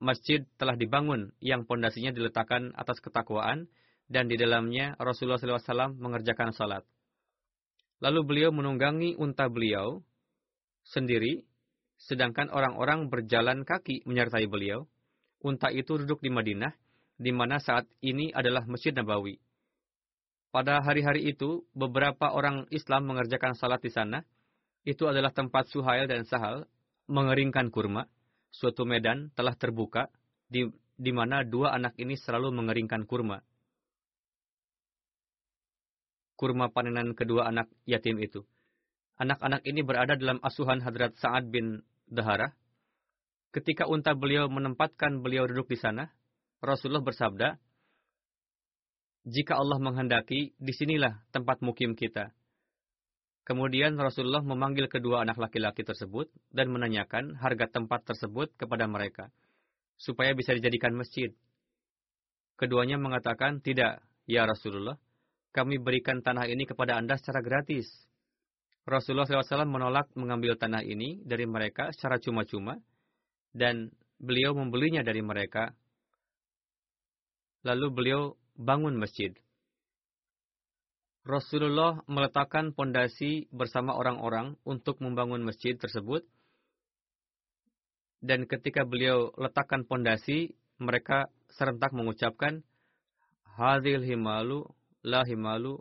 masjid 0.00 0.48
telah 0.56 0.72
dibangun 0.72 1.36
yang 1.44 1.68
pondasinya 1.68 2.16
diletakkan 2.16 2.72
atas 2.72 3.04
ketakwaan 3.04 3.68
dan 4.08 4.24
di 4.24 4.40
dalamnya 4.40 4.96
Rasulullah 4.96 5.36
SAW 5.36 6.00
mengerjakan 6.00 6.56
salat. 6.56 6.80
Lalu 8.00 8.24
beliau 8.24 8.50
menunggangi 8.56 9.20
unta 9.20 9.52
beliau 9.52 10.00
sendiri, 10.80 11.44
sedangkan 12.00 12.48
orang-orang 12.48 13.12
berjalan 13.12 13.68
kaki 13.68 14.08
menyertai 14.08 14.48
beliau. 14.48 14.88
Unta 15.44 15.68
itu 15.68 16.00
duduk 16.00 16.24
di 16.24 16.32
Madinah, 16.32 16.72
di 17.20 17.36
mana 17.36 17.60
saat 17.60 17.84
ini 18.00 18.32
adalah 18.32 18.64
Masjid 18.64 18.96
Nabawi. 18.96 19.36
Pada 20.48 20.80
hari-hari 20.80 21.28
itu, 21.28 21.68
beberapa 21.76 22.32
orang 22.32 22.64
Islam 22.72 23.12
mengerjakan 23.12 23.52
salat 23.52 23.84
di 23.84 23.92
sana. 23.92 24.24
Itu 24.88 25.04
adalah 25.04 25.28
tempat 25.36 25.68
Suhail 25.68 26.08
dan 26.08 26.24
Sahal 26.24 26.64
mengeringkan 27.12 27.68
kurma. 27.68 28.08
Suatu 28.48 28.88
medan 28.88 29.28
telah 29.36 29.52
terbuka, 29.52 30.08
di, 30.48 30.64
di 30.96 31.12
mana 31.12 31.44
dua 31.44 31.76
anak 31.76 31.92
ini 32.00 32.16
selalu 32.16 32.48
mengeringkan 32.56 33.04
kurma 33.04 33.44
kurma 36.38 36.70
panenan 36.70 37.18
kedua 37.18 37.50
anak 37.50 37.66
yatim 37.82 38.22
itu. 38.22 38.46
Anak-anak 39.18 39.66
ini 39.66 39.82
berada 39.82 40.14
dalam 40.14 40.38
asuhan 40.46 40.78
Hadrat 40.78 41.18
Sa'ad 41.18 41.50
bin 41.50 41.82
Dahara. 42.06 42.54
Ketika 43.50 43.90
unta 43.90 44.14
beliau 44.14 44.46
menempatkan 44.46 45.18
beliau 45.18 45.50
duduk 45.50 45.74
di 45.74 45.78
sana, 45.82 46.06
Rasulullah 46.62 47.02
bersabda, 47.02 47.58
Jika 49.26 49.58
Allah 49.58 49.82
menghendaki, 49.82 50.54
di 50.54 50.72
sinilah 50.72 51.26
tempat 51.34 51.58
mukim 51.66 51.98
kita. 51.98 52.30
Kemudian 53.48 53.96
Rasulullah 53.96 54.44
memanggil 54.44 54.92
kedua 54.92 55.24
anak 55.24 55.40
laki-laki 55.40 55.80
tersebut 55.80 56.28
dan 56.52 56.68
menanyakan 56.68 57.32
harga 57.40 57.80
tempat 57.80 58.04
tersebut 58.04 58.52
kepada 58.60 58.84
mereka, 58.84 59.32
supaya 59.96 60.36
bisa 60.36 60.52
dijadikan 60.52 60.92
masjid. 60.92 61.32
Keduanya 62.60 63.00
mengatakan, 63.00 63.64
tidak, 63.64 64.04
ya 64.28 64.44
Rasulullah, 64.44 65.00
kami 65.56 65.80
berikan 65.80 66.20
tanah 66.20 66.44
ini 66.44 66.68
kepada 66.68 67.00
Anda 67.00 67.16
secara 67.16 67.40
gratis. 67.40 67.88
Rasulullah 68.84 69.24
SAW 69.24 69.64
menolak 69.64 70.12
mengambil 70.12 70.60
tanah 70.60 70.84
ini 70.84 71.24
dari 71.24 71.48
mereka 71.48 71.88
secara 71.96 72.20
cuma-cuma, 72.20 72.76
dan 73.56 73.88
beliau 74.20 74.52
membelinya 74.52 75.00
dari 75.00 75.24
mereka. 75.24 75.72
Lalu 77.64 77.86
beliau 77.96 78.36
bangun 78.60 78.92
masjid. 79.00 79.32
Rasulullah 81.28 82.00
meletakkan 82.08 82.72
pondasi 82.72 83.52
bersama 83.52 83.92
orang-orang 83.92 84.56
untuk 84.64 84.96
membangun 85.04 85.44
masjid 85.44 85.76
tersebut. 85.76 86.24
Dan 88.24 88.48
ketika 88.48 88.88
beliau 88.88 89.36
letakkan 89.36 89.84
pondasi, 89.84 90.56
mereka 90.80 91.28
serentak 91.52 91.92
mengucapkan, 91.92 92.64
Hadil 93.44 94.08
himalu 94.08 94.64
la 95.04 95.20
himalu 95.28 95.76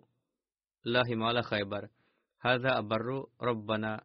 la 0.83 1.07
himala 1.07 1.39
khaybar. 1.47 1.88
Hadza 2.43 2.75
abarru 2.75 3.31
rabbana 3.39 4.03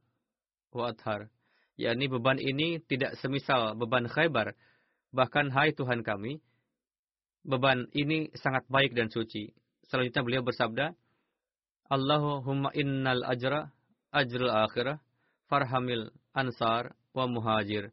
wa 0.71 0.95
adhar. 0.95 1.27
yakni 1.75 2.07
beban 2.07 2.39
ini 2.39 2.79
tidak 2.87 3.19
semisal 3.19 3.75
beban 3.75 4.07
khaybar. 4.07 4.55
Bahkan 5.11 5.51
hai 5.51 5.75
Tuhan 5.75 6.07
kami, 6.07 6.39
beban 7.43 7.91
ini 7.99 8.31
sangat 8.39 8.63
baik 8.71 8.95
dan 8.95 9.11
suci. 9.11 9.51
Selanjutnya 9.91 10.23
beliau 10.23 10.43
bersabda, 10.47 10.95
Allahumma 11.93 12.73
innal 12.73 13.21
ajra 13.29 13.69
ajrul 14.17 14.49
akhirah 14.49 14.97
farhamil 15.53 16.09
ansar 16.33 16.97
wa 17.13 17.29
muhajir. 17.29 17.93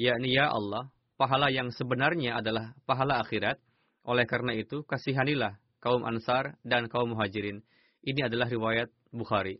Yakni 0.00 0.32
ya 0.32 0.48
Allah, 0.48 0.88
pahala 1.20 1.52
yang 1.52 1.68
sebenarnya 1.68 2.40
adalah 2.40 2.72
pahala 2.88 3.20
akhirat. 3.20 3.60
Oleh 4.08 4.24
karena 4.24 4.56
itu, 4.56 4.80
kasihanilah 4.82 5.60
kaum 5.82 6.06
Ansar, 6.06 6.54
dan 6.62 6.86
kaum 6.86 7.18
Muhajirin. 7.18 7.58
Ini 8.06 8.30
adalah 8.30 8.46
riwayat 8.46 8.88
Bukhari. 9.10 9.58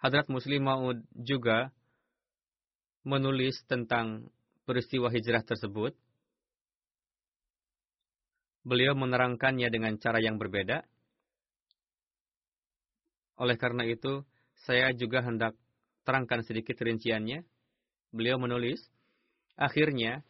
Hadrat 0.00 0.32
Muslim 0.32 0.64
Maud 0.64 1.04
juga 1.12 1.68
menulis 3.04 3.60
tentang 3.68 4.32
peristiwa 4.64 5.12
hijrah 5.12 5.44
tersebut. 5.44 5.92
Beliau 8.64 8.96
menerangkannya 8.96 9.68
dengan 9.68 10.00
cara 10.00 10.24
yang 10.24 10.40
berbeda. 10.40 10.88
Oleh 13.40 13.56
karena 13.56 13.88
itu, 13.88 14.20
saya 14.68 14.92
juga 14.92 15.24
hendak 15.24 15.56
terangkan 16.04 16.44
sedikit 16.44 16.76
rinciannya. 16.76 17.40
Beliau 18.12 18.36
menulis, 18.36 18.84
akhirnya 19.56 20.20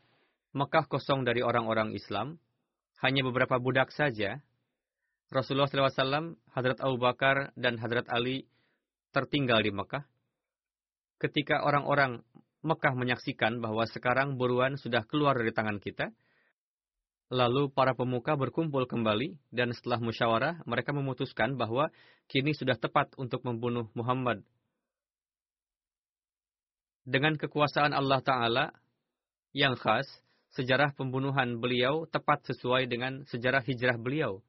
Mekah 0.55 0.87
kosong 0.87 1.27
dari 1.27 1.43
orang-orang 1.43 1.91
Islam, 1.91 2.39
hanya 3.03 3.27
beberapa 3.27 3.59
budak 3.59 3.91
saja, 3.91 4.39
Rasulullah 5.31 5.71
SAW, 5.71 6.39
Hadrat 6.55 6.79
Abu 6.83 6.99
Bakar, 6.99 7.55
dan 7.55 7.79
Hadrat 7.79 8.07
Ali 8.11 8.47
tertinggal 9.15 9.63
di 9.63 9.71
Mekah. 9.71 10.03
Ketika 11.19 11.63
orang-orang 11.63 12.23
Mekah 12.61 12.93
menyaksikan 12.93 13.63
bahwa 13.63 13.87
sekarang 13.89 14.37
buruan 14.37 14.77
sudah 14.77 15.07
keluar 15.07 15.39
dari 15.39 15.55
tangan 15.55 15.79
kita, 15.81 16.13
lalu 17.31 17.71
para 17.71 17.95
pemuka 17.95 18.35
berkumpul 18.35 18.91
kembali, 18.91 19.39
dan 19.55 19.71
setelah 19.71 20.03
musyawarah, 20.03 20.55
mereka 20.67 20.91
memutuskan 20.91 21.55
bahwa 21.55 21.89
kini 22.27 22.51
sudah 22.59 22.75
tepat 22.75 23.15
untuk 23.15 23.47
membunuh 23.47 23.87
Muhammad. 23.95 24.43
Dengan 27.07 27.39
kekuasaan 27.39 27.95
Allah 27.95 28.21
Ta'ala 28.21 28.65
yang 29.55 29.79
khas, 29.79 30.07
sejarah 30.59 30.91
pembunuhan 30.99 31.63
beliau 31.63 32.05
tepat 32.11 32.43
sesuai 32.51 32.91
dengan 32.91 33.23
sejarah 33.31 33.63
hijrah 33.63 33.97
beliau. 33.97 34.43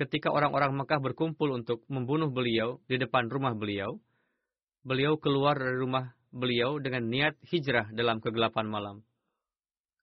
Ketika 0.00 0.32
orang-orang 0.32 0.72
Mekah 0.78 1.00
berkumpul 1.02 1.52
untuk 1.52 1.84
membunuh 1.92 2.32
beliau 2.32 2.80
di 2.88 2.96
depan 2.96 3.28
rumah 3.28 3.52
beliau, 3.52 4.00
beliau 4.86 5.20
keluar 5.20 5.58
dari 5.60 5.76
rumah 5.76 6.14
beliau 6.32 6.80
dengan 6.80 7.04
niat 7.08 7.34
hijrah 7.44 7.92
dalam 7.92 8.22
kegelapan 8.22 8.64
malam. 8.68 8.96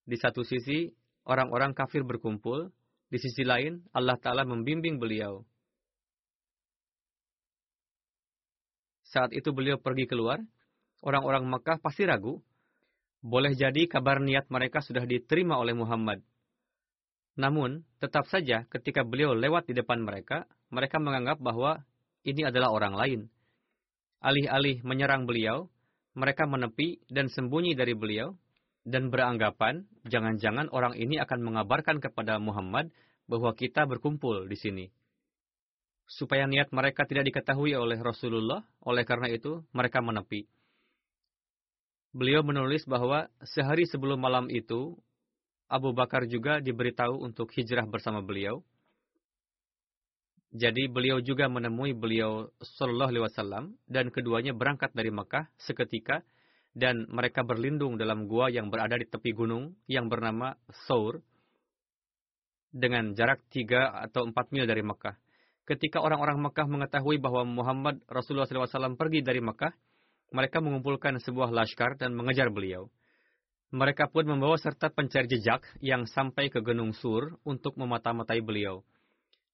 Di 0.06 0.20
satu 0.20 0.46
sisi, 0.46 0.94
orang-orang 1.26 1.74
kafir 1.74 2.06
berkumpul, 2.06 2.70
di 3.10 3.18
sisi 3.22 3.46
lain, 3.46 3.86
Allah 3.94 4.18
Ta'ala 4.18 4.46
membimbing 4.46 4.98
beliau. 4.98 5.46
Saat 9.06 9.32
itu 9.32 9.54
beliau 9.54 9.78
pergi 9.78 10.10
keluar, 10.10 10.42
orang-orang 11.06 11.46
Mekah 11.46 11.78
pasti 11.80 12.04
ragu 12.04 12.42
boleh 13.26 13.58
jadi 13.58 13.90
kabar 13.90 14.22
niat 14.22 14.50
mereka 14.54 14.86
sudah 14.86 15.06
diterima 15.06 15.58
oleh 15.58 15.74
Muhammad. 15.74 16.22
Namun, 17.36 17.82
tetap 17.98 18.30
saja 18.30 18.70
ketika 18.70 19.02
beliau 19.02 19.34
lewat 19.34 19.66
di 19.66 19.74
depan 19.76 20.00
mereka, 20.02 20.46
mereka 20.70 21.02
menganggap 21.02 21.42
bahwa 21.42 21.82
ini 22.22 22.48
adalah 22.48 22.70
orang 22.72 22.94
lain. 22.96 23.22
Alih-alih 24.22 24.82
menyerang 24.86 25.26
beliau, 25.26 25.70
mereka 26.16 26.48
menepi 26.48 27.02
dan 27.12 27.28
sembunyi 27.28 27.76
dari 27.76 27.94
beliau, 27.94 28.34
dan 28.86 29.10
beranggapan 29.10 29.89
jangan-jangan 30.06 30.69
orang 30.69 30.93
ini 30.95 31.17
akan 31.17 31.41
mengabarkan 31.41 31.98
kepada 31.98 32.38
Muhammad 32.38 32.93
bahwa 33.26 33.52
kita 33.58 33.89
berkumpul 33.89 34.45
di 34.45 34.56
sini. 34.56 34.86
Supaya 36.06 36.45
niat 36.45 36.69
mereka 36.69 37.10
tidak 37.10 37.34
diketahui 37.34 37.74
oleh 37.74 37.98
Rasulullah, 37.98 38.62
oleh 38.86 39.02
karena 39.02 39.26
itu 39.34 39.65
mereka 39.74 40.06
menepi 40.06 40.45
beliau 42.15 42.39
menulis 42.48 42.88
bahwa 42.88 43.28
sehari 43.43 43.84
sebelum 43.84 44.15
malam 44.15 44.48
itu, 44.48 44.95
Abu 45.67 45.91
Bakar 45.91 46.24
juga 46.32 46.63
diberitahu 46.63 47.19
untuk 47.19 47.52
hijrah 47.52 47.84
bersama 47.84 48.24
beliau. 48.24 48.63
Jadi 50.56 50.88
beliau 50.88 51.19
juga 51.19 51.52
menemui 51.52 51.91
beliau 51.91 52.48
Sallallahu 52.63 53.12
Alaihi 53.12 53.26
Wasallam 53.28 53.65
dan 53.91 54.08
keduanya 54.08 54.56
berangkat 54.56 54.95
dari 54.95 55.12
Mekah 55.12 55.52
seketika 55.60 56.24
dan 56.76 57.08
mereka 57.08 57.48
berlindung 57.48 57.96
dalam 57.96 58.28
gua 58.28 58.52
yang 58.52 58.68
berada 58.68 59.00
di 59.00 59.08
tepi 59.08 59.32
gunung 59.32 59.80
yang 59.88 60.12
bernama 60.12 60.60
Saur 60.86 61.24
dengan 62.76 63.16
jarak 63.16 63.40
tiga 63.48 63.96
atau 64.04 64.28
empat 64.28 64.52
mil 64.52 64.68
dari 64.68 64.84
Mekah. 64.84 65.16
Ketika 65.66 66.04
orang-orang 66.04 66.38
Mekah 66.44 66.68
mengetahui 66.68 67.18
bahwa 67.18 67.48
Muhammad 67.48 68.04
Rasulullah 68.06 68.46
SAW 68.46 69.00
pergi 69.00 69.24
dari 69.24 69.40
Mekah, 69.40 69.72
mereka 70.36 70.60
mengumpulkan 70.60 71.18
sebuah 71.24 71.50
laskar 71.50 71.96
dan 71.96 72.12
mengejar 72.12 72.52
beliau. 72.52 72.92
Mereka 73.74 74.12
pun 74.12 74.28
membawa 74.28 74.60
serta 74.60 74.92
pencari 74.92 75.26
jejak 75.32 75.66
yang 75.82 76.06
sampai 76.06 76.54
ke 76.54 76.62
Gunung 76.62 76.94
Sur 76.94 77.40
untuk 77.48 77.80
memata-matai 77.80 78.44
beliau. 78.44 78.86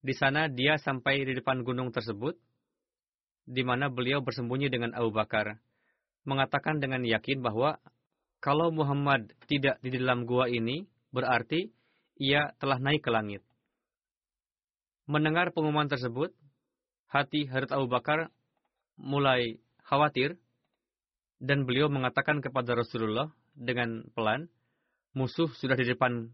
Di 0.01 0.11
sana 0.17 0.49
dia 0.49 0.81
sampai 0.81 1.23
di 1.23 1.37
depan 1.37 1.61
gunung 1.61 1.93
tersebut, 1.93 2.35
di 3.45 3.61
mana 3.61 3.87
beliau 3.87 4.19
bersembunyi 4.19 4.67
dengan 4.67 4.91
Abu 4.97 5.13
Bakar, 5.13 5.61
mengatakan 6.25 6.77
dengan 6.77 7.01
yakin 7.01 7.41
bahwa 7.41 7.81
Kalau 8.41 8.73
Muhammad 8.73 9.37
tidak 9.45 9.77
di 9.85 9.93
dalam 9.93 10.25
gua 10.25 10.49
ini, 10.49 10.89
berarti 11.13 11.69
ia 12.17 12.49
telah 12.57 12.81
naik 12.81 13.05
ke 13.05 13.13
langit. 13.13 13.45
Mendengar 15.05 15.53
pengumuman 15.53 15.85
tersebut, 15.85 16.33
hati 17.05 17.45
Hadrat 17.45 17.69
Abu 17.69 17.85
Bakar 17.85 18.33
mulai 18.97 19.61
khawatir 19.85 20.41
dan 21.37 21.69
beliau 21.69 21.85
mengatakan 21.85 22.41
kepada 22.41 22.73
Rasulullah 22.73 23.29
dengan 23.53 24.09
pelan, 24.17 24.49
musuh 25.13 25.53
sudah 25.61 25.77
di 25.77 25.85
depan 25.85 26.33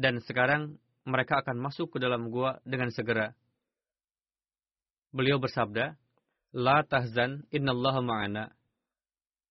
dan 0.00 0.24
sekarang 0.24 0.80
mereka 1.04 1.44
akan 1.44 1.60
masuk 1.60 1.92
ke 1.92 1.98
dalam 2.00 2.32
gua 2.32 2.64
dengan 2.64 2.88
segera. 2.88 3.36
Beliau 5.12 5.36
bersabda, 5.36 6.00
La 6.56 6.80
tahzan 6.80 7.44
innallaha 7.52 8.00
ma'ana 8.00 8.63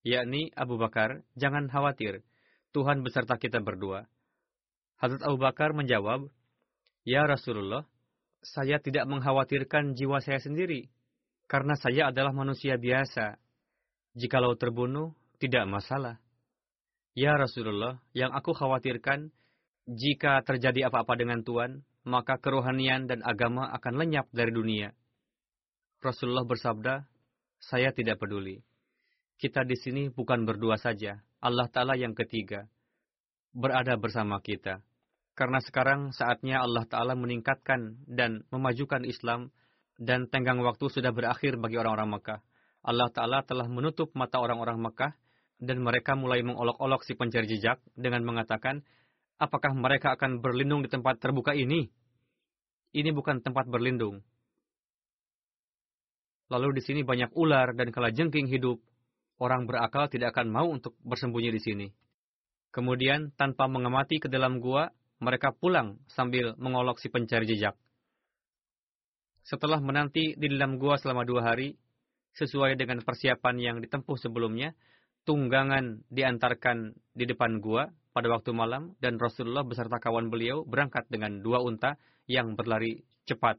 yakni 0.03 0.51
Abu 0.53 0.75
Bakar, 0.75 1.23
jangan 1.39 1.71
khawatir, 1.71 2.21
Tuhan 2.75 3.01
beserta 3.01 3.39
kita 3.39 3.63
berdua. 3.63 4.05
Hazrat 4.99 5.23
Abu 5.23 5.39
Bakar 5.39 5.71
menjawab, 5.71 6.27
Ya 7.07 7.23
Rasulullah, 7.27 7.87
saya 8.43 8.79
tidak 8.79 9.07
mengkhawatirkan 9.07 9.95
jiwa 9.95 10.19
saya 10.19 10.39
sendiri, 10.39 10.91
karena 11.47 11.75
saya 11.79 12.11
adalah 12.11 12.35
manusia 12.35 12.75
biasa. 12.79 13.39
Jikalau 14.15 14.55
terbunuh, 14.59 15.15
tidak 15.39 15.67
masalah. 15.67 16.19
Ya 17.15 17.35
Rasulullah, 17.35 17.99
yang 18.15 18.31
aku 18.31 18.55
khawatirkan, 18.55 19.31
jika 19.87 20.39
terjadi 20.47 20.87
apa-apa 20.87 21.19
dengan 21.19 21.43
Tuhan, 21.43 21.83
maka 22.07 22.39
kerohanian 22.39 23.07
dan 23.07 23.23
agama 23.23 23.67
akan 23.75 23.99
lenyap 23.99 24.27
dari 24.31 24.51
dunia. 24.51 24.91
Rasulullah 25.99 26.47
bersabda, 26.47 27.07
saya 27.59 27.95
tidak 27.95 28.19
peduli 28.19 28.63
kita 29.43 29.67
di 29.67 29.75
sini 29.75 30.07
bukan 30.07 30.47
berdua 30.47 30.79
saja. 30.79 31.19
Allah 31.43 31.67
Ta'ala 31.67 31.99
yang 31.99 32.15
ketiga 32.15 32.63
berada 33.51 33.99
bersama 33.99 34.39
kita. 34.39 34.79
Karena 35.35 35.59
sekarang 35.59 36.15
saatnya 36.15 36.63
Allah 36.63 36.87
Ta'ala 36.87 37.11
meningkatkan 37.19 38.07
dan 38.07 38.47
memajukan 38.55 39.03
Islam 39.03 39.51
dan 39.99 40.31
tenggang 40.31 40.63
waktu 40.63 40.87
sudah 40.87 41.11
berakhir 41.11 41.59
bagi 41.59 41.75
orang-orang 41.75 42.15
Mekah. 42.15 42.39
Allah 42.87 43.11
Ta'ala 43.11 43.43
telah 43.43 43.67
menutup 43.67 44.15
mata 44.15 44.39
orang-orang 44.39 44.79
Mekah 44.79 45.11
dan 45.59 45.83
mereka 45.83 46.15
mulai 46.15 46.39
mengolok-olok 46.39 47.03
si 47.03 47.11
pencari 47.19 47.43
jejak 47.51 47.83
dengan 47.99 48.23
mengatakan, 48.23 48.79
apakah 49.43 49.75
mereka 49.75 50.15
akan 50.15 50.39
berlindung 50.39 50.87
di 50.87 50.89
tempat 50.89 51.19
terbuka 51.19 51.51
ini? 51.51 51.91
Ini 52.95 53.11
bukan 53.11 53.43
tempat 53.43 53.67
berlindung. 53.67 54.23
Lalu 56.47 56.79
di 56.79 56.81
sini 56.85 57.01
banyak 57.03 57.35
ular 57.35 57.75
dan 57.75 57.91
kalajengking 57.91 58.47
hidup 58.47 58.79
orang 59.39 59.65
berakal 59.69 60.09
tidak 60.09 60.35
akan 60.35 60.47
mau 60.49 60.67
untuk 60.69 60.97
bersembunyi 61.01 61.49
di 61.53 61.61
sini. 61.61 61.87
Kemudian, 62.73 63.33
tanpa 63.37 63.69
mengamati 63.69 64.17
ke 64.17 64.27
dalam 64.29 64.57
gua, 64.57 64.89
mereka 65.21 65.53
pulang 65.53 66.01
sambil 66.09 66.57
mengolok 66.57 66.97
si 66.97 67.07
pencari 67.07 67.45
jejak. 67.45 67.77
Setelah 69.45 69.77
menanti 69.77 70.33
di 70.33 70.47
dalam 70.49 70.81
gua 70.81 70.97
selama 70.97 71.23
dua 71.23 71.53
hari, 71.53 71.77
sesuai 72.33 72.73
dengan 72.75 73.05
persiapan 73.05 73.55
yang 73.61 73.77
ditempuh 73.77 74.17
sebelumnya, 74.17 74.73
tunggangan 75.23 76.01
diantarkan 76.09 76.97
di 77.13 77.29
depan 77.29 77.61
gua 77.61 77.93
pada 78.13 78.29
waktu 78.29 78.53
malam 78.53 78.93
dan 79.01 79.17
Rasulullah 79.17 79.65
beserta 79.65 79.97
kawan 79.97 80.29
beliau 80.29 80.65
berangkat 80.65 81.09
dengan 81.09 81.41
dua 81.41 81.61
unta 81.61 81.97
yang 82.29 82.53
berlari 82.53 83.01
cepat 83.25 83.57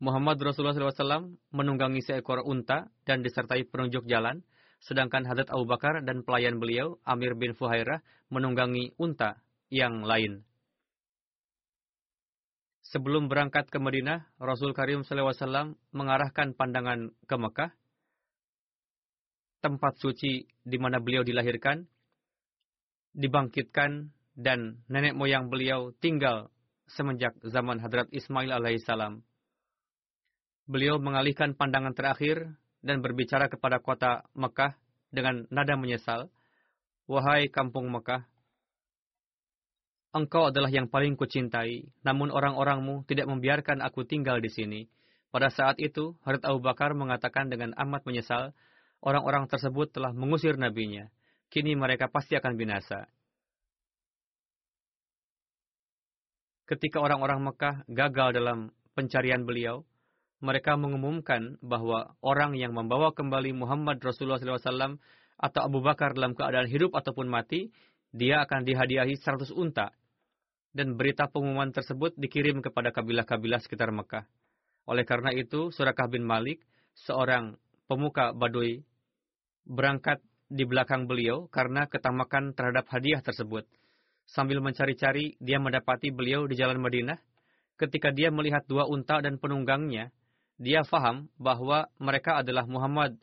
Muhammad 0.00 0.40
Rasulullah 0.40 0.72
SAW 0.72 1.36
menunggangi 1.52 2.00
seekor 2.00 2.40
unta 2.40 2.88
dan 3.04 3.20
disertai 3.20 3.68
penunjuk 3.68 4.08
jalan, 4.08 4.40
sedangkan 4.80 5.28
Hadrat 5.28 5.52
Abu 5.52 5.68
Bakar 5.68 6.00
dan 6.00 6.24
pelayan 6.24 6.56
beliau, 6.56 6.96
Amir 7.04 7.36
bin 7.36 7.52
Fuhairah, 7.52 8.00
menunggangi 8.32 8.96
unta 8.96 9.44
yang 9.68 10.00
lain. 10.00 10.40
Sebelum 12.80 13.28
berangkat 13.28 13.68
ke 13.68 13.76
Madinah, 13.76 14.24
Rasul 14.40 14.72
Karim 14.72 15.04
SAW 15.04 15.76
mengarahkan 15.92 16.56
pandangan 16.56 17.12
ke 17.28 17.36
Mekah, 17.36 17.70
tempat 19.60 20.00
suci 20.00 20.48
di 20.64 20.78
mana 20.80 20.96
beliau 20.98 21.20
dilahirkan, 21.20 21.84
dibangkitkan, 23.12 24.16
dan 24.32 24.80
nenek 24.88 25.12
moyang 25.12 25.52
beliau 25.52 25.92
tinggal 26.00 26.48
semenjak 26.88 27.36
zaman 27.44 27.76
Hadrat 27.76 28.08
Ismail 28.08 28.56
alaihissalam 28.56 29.20
beliau 30.70 31.02
mengalihkan 31.02 31.58
pandangan 31.58 31.90
terakhir 31.98 32.54
dan 32.78 33.02
berbicara 33.02 33.50
kepada 33.50 33.82
kota 33.82 34.22
Mekah 34.38 34.78
dengan 35.10 35.50
nada 35.50 35.74
menyesal, 35.74 36.30
Wahai 37.10 37.50
kampung 37.50 37.90
Mekah, 37.90 38.22
engkau 40.14 40.54
adalah 40.54 40.70
yang 40.70 40.86
paling 40.86 41.18
kucintai, 41.18 41.90
namun 42.06 42.30
orang-orangmu 42.30 43.02
tidak 43.10 43.26
membiarkan 43.26 43.82
aku 43.82 44.06
tinggal 44.06 44.38
di 44.38 44.46
sini. 44.46 44.80
Pada 45.34 45.50
saat 45.50 45.78
itu, 45.82 46.14
Harith 46.22 46.46
Abu 46.46 46.62
Bakar 46.62 46.94
mengatakan 46.94 47.50
dengan 47.50 47.74
amat 47.74 48.06
menyesal, 48.06 48.54
orang-orang 49.02 49.50
tersebut 49.50 49.90
telah 49.90 50.14
mengusir 50.14 50.54
nabinya. 50.54 51.10
Kini 51.50 51.74
mereka 51.74 52.06
pasti 52.06 52.38
akan 52.38 52.54
binasa. 52.54 53.10
Ketika 56.66 57.02
orang-orang 57.02 57.42
Mekah 57.42 57.82
gagal 57.90 58.38
dalam 58.38 58.70
pencarian 58.94 59.42
beliau, 59.42 59.82
mereka 60.40 60.76
mengumumkan 60.80 61.60
bahwa 61.60 62.16
orang 62.24 62.56
yang 62.56 62.72
membawa 62.72 63.12
kembali 63.12 63.52
Muhammad 63.52 64.00
Rasulullah 64.00 64.40
SAW 64.40 64.96
atau 65.36 65.60
Abu 65.64 65.84
Bakar 65.84 66.16
dalam 66.16 66.32
keadaan 66.32 66.68
hidup 66.68 66.96
ataupun 66.96 67.28
mati, 67.28 67.72
dia 68.12 68.40
akan 68.44 68.64
dihadiahi 68.64 69.20
100 69.20 69.52
unta. 69.52 69.92
Dan 70.72 70.96
berita 70.96 71.28
pengumuman 71.28 71.74
tersebut 71.74 72.16
dikirim 72.16 72.64
kepada 72.64 72.88
kabilah-kabilah 72.94 73.60
sekitar 73.60 73.92
Mekah. 73.92 74.24
Oleh 74.88 75.04
karena 75.04 75.34
itu, 75.34 75.68
Surakah 75.74 76.08
bin 76.08 76.24
Malik, 76.24 76.62
seorang 76.94 77.58
pemuka 77.90 78.32
Baduy, 78.32 78.80
berangkat 79.66 80.22
di 80.50 80.64
belakang 80.64 81.04
beliau 81.06 81.46
karena 81.52 81.86
ketamakan 81.86 82.56
terhadap 82.56 82.88
hadiah 82.88 83.20
tersebut. 83.20 83.66
Sambil 84.30 84.62
mencari-cari, 84.62 85.34
dia 85.42 85.58
mendapati 85.58 86.14
beliau 86.14 86.46
di 86.46 86.54
jalan 86.54 86.78
Madinah. 86.78 87.18
Ketika 87.74 88.14
dia 88.14 88.30
melihat 88.30 88.62
dua 88.70 88.86
unta 88.86 89.18
dan 89.18 89.42
penunggangnya, 89.42 90.14
dia 90.60 90.84
faham 90.84 91.32
bahwa 91.40 91.88
mereka 91.96 92.44
adalah 92.44 92.68
Muhammad 92.68 93.16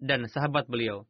dan 0.00 0.24
sahabat 0.24 0.64
beliau. 0.64 1.04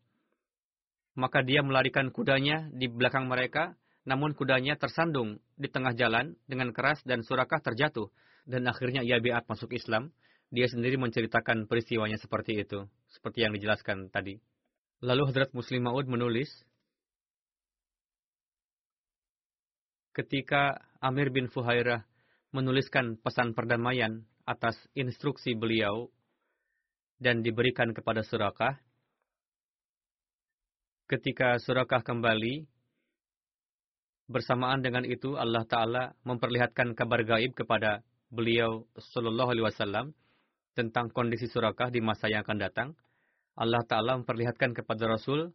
Maka 1.14 1.47
dia 1.47 1.62
melarikan 1.62 2.11
kudanya 2.11 2.67
di 2.75 2.90
belakang 2.90 3.31
mereka, 3.31 3.79
namun 4.03 4.35
kudanya 4.35 4.75
tersandung 4.75 5.38
di 5.55 5.71
tengah 5.71 5.95
jalan 5.95 6.35
dengan 6.51 6.75
keras 6.75 6.99
dan 7.07 7.23
surakah 7.23 7.62
terjatuh. 7.62 8.11
Dan 8.45 8.67
akhirnya 8.67 9.07
ia 9.07 9.23
biat 9.23 9.47
masuk 9.47 9.79
Islam. 9.79 10.11
Dia 10.51 10.67
sendiri 10.67 10.99
menceritakan 10.99 11.71
peristiwanya 11.71 12.19
seperti 12.19 12.59
itu, 12.59 12.90
seperti 13.14 13.47
yang 13.47 13.55
dijelaskan 13.55 14.11
tadi. 14.11 14.43
Lalu 15.07 15.31
Hadrat 15.31 15.55
Muslim 15.55 15.87
Maud 15.87 16.11
menulis, 16.11 16.51
ketika 20.19 20.83
Amir 20.99 21.31
bin 21.31 21.47
Fuhairah 21.47 22.03
menuliskan 22.51 23.19
pesan 23.19 23.55
perdamaian 23.55 24.27
atas 24.44 24.76
instruksi 24.92 25.57
beliau 25.57 26.12
dan 27.20 27.40
diberikan 27.40 27.92
kepada 27.96 28.20
Surakah. 28.20 28.76
Ketika 31.09 31.61
Surakah 31.61 32.00
kembali, 32.00 32.64
bersamaan 34.28 34.80
dengan 34.80 35.04
itu 35.04 35.37
Allah 35.37 35.64
Ta'ala 35.68 36.16
memperlihatkan 36.24 36.96
kabar 36.96 37.20
gaib 37.24 37.52
kepada 37.52 38.00
beliau 38.33 38.88
Sallallahu 38.96 39.52
Alaihi 39.52 39.66
Wasallam 39.68 40.07
tentang 40.72 41.12
kondisi 41.12 41.48
Surakah 41.48 41.92
di 41.92 42.00
masa 42.00 42.28
yang 42.33 42.44
akan 42.44 42.59
datang. 42.61 42.88
Allah 43.54 43.85
Ta'ala 43.87 44.18
memperlihatkan 44.18 44.74
kepada 44.74 45.07
Rasul 45.07 45.53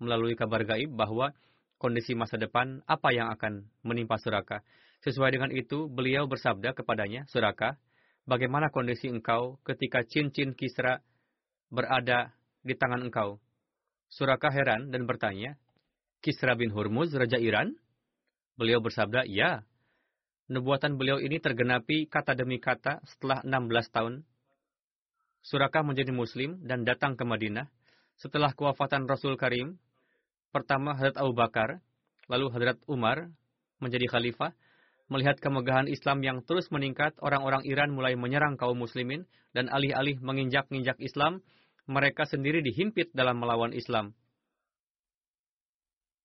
melalui 0.00 0.38
kabar 0.38 0.64
gaib 0.64 0.94
bahwa 0.94 1.34
kondisi 1.76 2.14
masa 2.14 2.38
depan 2.38 2.80
apa 2.86 3.10
yang 3.10 3.28
akan 3.34 3.66
menimpa 3.82 4.16
Surakah. 4.22 4.62
Sesuai 5.02 5.34
dengan 5.34 5.50
itu, 5.50 5.90
beliau 5.90 6.30
bersabda 6.30 6.78
kepadanya, 6.78 7.26
Surakah, 7.26 7.74
bagaimana 8.26 8.70
kondisi 8.70 9.10
engkau 9.10 9.58
ketika 9.66 10.06
cincin 10.06 10.54
Kisra 10.54 11.02
berada 11.72 12.34
di 12.62 12.74
tangan 12.76 13.02
engkau? 13.06 13.42
Suraka 14.12 14.52
heran 14.52 14.92
dan 14.92 15.08
bertanya, 15.08 15.56
Kisra 16.20 16.52
bin 16.54 16.70
Hurmuz, 16.70 17.10
Raja 17.16 17.40
Iran? 17.40 17.72
Beliau 18.60 18.84
bersabda, 18.84 19.24
ya. 19.24 19.64
Nubuatan 20.52 21.00
beliau 21.00 21.16
ini 21.16 21.40
tergenapi 21.40 22.06
kata 22.12 22.36
demi 22.36 22.60
kata 22.60 23.00
setelah 23.08 23.40
16 23.40 23.88
tahun. 23.88 24.14
Suraka 25.42 25.80
menjadi 25.82 26.12
muslim 26.12 26.60
dan 26.62 26.84
datang 26.84 27.16
ke 27.16 27.24
Madinah. 27.24 27.66
Setelah 28.20 28.52
kewafatan 28.52 29.08
Rasul 29.08 29.34
Karim, 29.40 29.80
pertama 30.52 30.94
Hadrat 30.94 31.18
Abu 31.18 31.32
Bakar, 31.32 31.80
lalu 32.28 32.52
Hadrat 32.52 32.78
Umar 32.86 33.32
menjadi 33.82 34.06
khalifah, 34.06 34.54
Melihat 35.12 35.44
kemegahan 35.44 35.92
Islam 35.92 36.24
yang 36.24 36.40
terus 36.40 36.72
meningkat, 36.72 37.12
orang-orang 37.20 37.68
Iran 37.68 37.92
mulai 37.92 38.16
menyerang 38.16 38.56
kaum 38.56 38.80
muslimin 38.80 39.28
dan 39.52 39.68
alih-alih 39.68 40.16
menginjak-injak 40.24 40.96
Islam, 41.04 41.44
mereka 41.84 42.24
sendiri 42.24 42.64
dihimpit 42.64 43.12
dalam 43.12 43.36
melawan 43.36 43.76
Islam. 43.76 44.16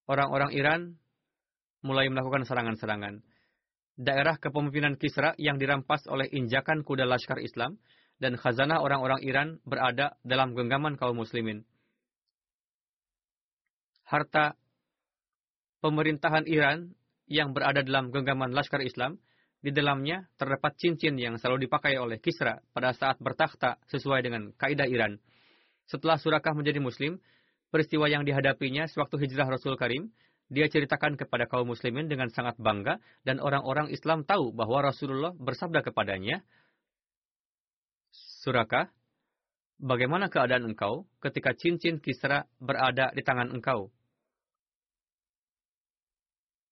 Orang-orang 0.08 0.56
Iran 0.56 0.82
mulai 1.84 2.08
melakukan 2.08 2.48
serangan-serangan. 2.48 3.20
Daerah 4.00 4.40
kepemimpinan 4.40 4.96
Kisra 4.96 5.36
yang 5.36 5.60
dirampas 5.60 6.08
oleh 6.08 6.32
injakan 6.32 6.88
kuda 6.88 7.04
Laskar 7.04 7.44
Islam 7.44 7.76
dan 8.24 8.40
khazanah 8.40 8.80
orang-orang 8.80 9.20
Iran 9.20 9.48
berada 9.68 10.16
dalam 10.24 10.56
genggaman 10.56 10.96
kaum 10.96 11.20
muslimin. 11.20 11.68
Harta 14.08 14.56
pemerintahan 15.84 16.48
Iran 16.48 16.96
yang 17.28 17.52
berada 17.52 17.84
dalam 17.84 18.10
genggaman 18.10 18.56
Laskar 18.56 18.80
Islam 18.84 19.20
di 19.60 19.76
dalamnya 19.76 20.26
terdapat 20.40 20.80
cincin 20.80 21.20
yang 21.20 21.36
selalu 21.36 21.68
dipakai 21.68 22.00
oleh 22.00 22.24
Kisra 22.24 22.64
pada 22.72 22.96
saat 22.96 23.20
bertakhta 23.20 23.78
sesuai 23.92 24.24
dengan 24.24 24.56
kaidah 24.56 24.88
Iran. 24.88 25.20
Setelah 25.88 26.20
Surakah 26.20 26.56
menjadi 26.56 26.80
muslim, 26.80 27.20
peristiwa 27.68 28.08
yang 28.08 28.24
dihadapinya 28.24 28.88
sewaktu 28.88 29.28
hijrah 29.28 29.48
Rasul 29.48 29.76
Karim, 29.76 30.12
dia 30.48 30.72
ceritakan 30.72 31.20
kepada 31.20 31.44
kaum 31.44 31.68
muslimin 31.68 32.08
dengan 32.08 32.32
sangat 32.32 32.56
bangga 32.56 33.04
dan 33.28 33.44
orang-orang 33.44 33.92
Islam 33.92 34.24
tahu 34.24 34.56
bahwa 34.56 34.80
Rasulullah 34.80 35.36
bersabda 35.36 35.84
kepadanya, 35.84 36.40
Surakah, 38.48 38.88
bagaimana 39.76 40.32
keadaan 40.32 40.72
engkau 40.72 41.04
ketika 41.20 41.52
cincin 41.52 42.00
Kisra 42.00 42.48
berada 42.64 43.12
di 43.12 43.20
tangan 43.20 43.52
engkau? 43.52 43.92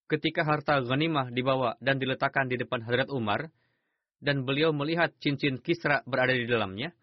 Ketika 0.05 0.45
harta 0.45 0.81
ghanimah 0.81 1.33
dibawa 1.33 1.77
dan 1.81 1.97
diletakkan 1.97 2.45
di 2.45 2.57
depan 2.57 2.85
Hadrat 2.85 3.09
Umar, 3.09 3.49
dan 4.23 4.47
beliau 4.47 4.71
melihat 4.71 5.13
cincin 5.21 5.59
Kisra 5.61 6.01
berada 6.07 6.33
di 6.33 6.47
dalamnya, 6.47 6.95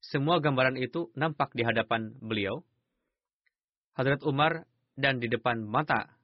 semua 0.00 0.38
gambaran 0.40 0.78
itu 0.80 1.12
nampak 1.18 1.52
di 1.52 1.66
hadapan 1.66 2.14
beliau. 2.22 2.62
Hadrat 3.98 4.22
Umar 4.24 4.64
dan 4.96 5.18
di 5.18 5.28
depan 5.28 5.60
mata. 5.66 6.20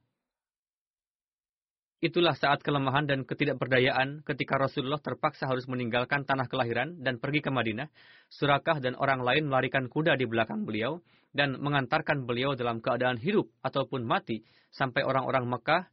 Itulah 1.97 2.37
saat 2.37 2.61
kelemahan 2.61 3.09
dan 3.09 3.25
ketidakberdayaan 3.25 4.21
ketika 4.21 4.61
Rasulullah 4.61 5.01
terpaksa 5.01 5.49
harus 5.49 5.65
meninggalkan 5.65 6.29
tanah 6.29 6.45
kelahiran 6.45 7.01
dan 7.01 7.17
pergi 7.17 7.41
ke 7.41 7.49
Madinah. 7.49 7.89
Surakah 8.29 8.77
dan 8.77 8.93
orang 8.93 9.25
lain 9.25 9.49
melarikan 9.49 9.89
kuda 9.89 10.13
di 10.13 10.29
belakang 10.29 10.61
beliau 10.61 11.01
dan 11.33 11.57
mengantarkan 11.57 12.29
beliau 12.29 12.53
dalam 12.53 12.85
keadaan 12.85 13.17
hidup 13.17 13.49
ataupun 13.65 14.05
mati 14.05 14.45
sampai 14.69 15.01
orang-orang 15.01 15.49
Mekah 15.49 15.89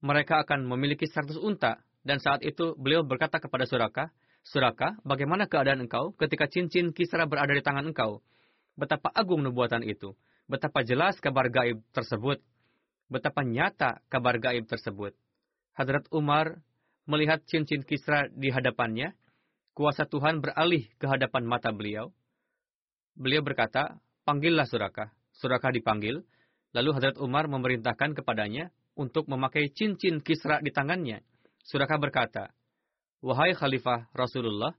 mereka 0.00 0.40
akan 0.44 0.64
memiliki 0.68 1.04
100 1.08 1.36
unta. 1.40 1.80
Dan 2.00 2.16
saat 2.16 2.40
itu 2.40 2.72
beliau 2.80 3.04
berkata 3.04 3.36
kepada 3.36 3.68
Suraka, 3.68 4.08
Suraka, 4.40 4.96
bagaimana 5.04 5.44
keadaan 5.44 5.84
engkau 5.84 6.16
ketika 6.16 6.48
cincin 6.48 6.96
Kisra 6.96 7.28
berada 7.28 7.52
di 7.52 7.60
tangan 7.60 7.92
engkau? 7.92 8.24
Betapa 8.72 9.12
agung 9.12 9.44
nubuatan 9.44 9.84
itu. 9.84 10.16
Betapa 10.48 10.80
jelas 10.80 11.20
kabar 11.20 11.52
gaib 11.52 11.84
tersebut. 11.92 12.40
Betapa 13.12 13.44
nyata 13.44 14.00
kabar 14.08 14.40
gaib 14.40 14.64
tersebut. 14.64 15.12
Hadrat 15.76 16.08
Umar 16.08 16.64
melihat 17.04 17.44
cincin 17.44 17.84
Kisra 17.84 18.32
di 18.32 18.48
hadapannya. 18.48 19.12
Kuasa 19.76 20.08
Tuhan 20.08 20.40
beralih 20.40 20.88
ke 20.96 21.04
hadapan 21.04 21.44
mata 21.44 21.68
beliau. 21.70 22.08
Beliau 23.12 23.44
berkata, 23.44 24.00
panggillah 24.24 24.64
Suraka. 24.64 25.12
Suraka 25.36 25.68
dipanggil. 25.68 26.24
Lalu 26.72 26.90
Hadrat 26.96 27.20
Umar 27.20 27.44
memerintahkan 27.44 28.16
kepadanya 28.16 28.72
untuk 28.98 29.26
memakai 29.30 29.70
cincin 29.70 30.20
kisra 30.20 30.58
di 30.60 30.74
tangannya. 30.74 31.22
Suraka 31.64 31.96
berkata, 32.00 32.50
Wahai 33.20 33.52
Khalifah 33.52 34.08
Rasulullah, 34.16 34.72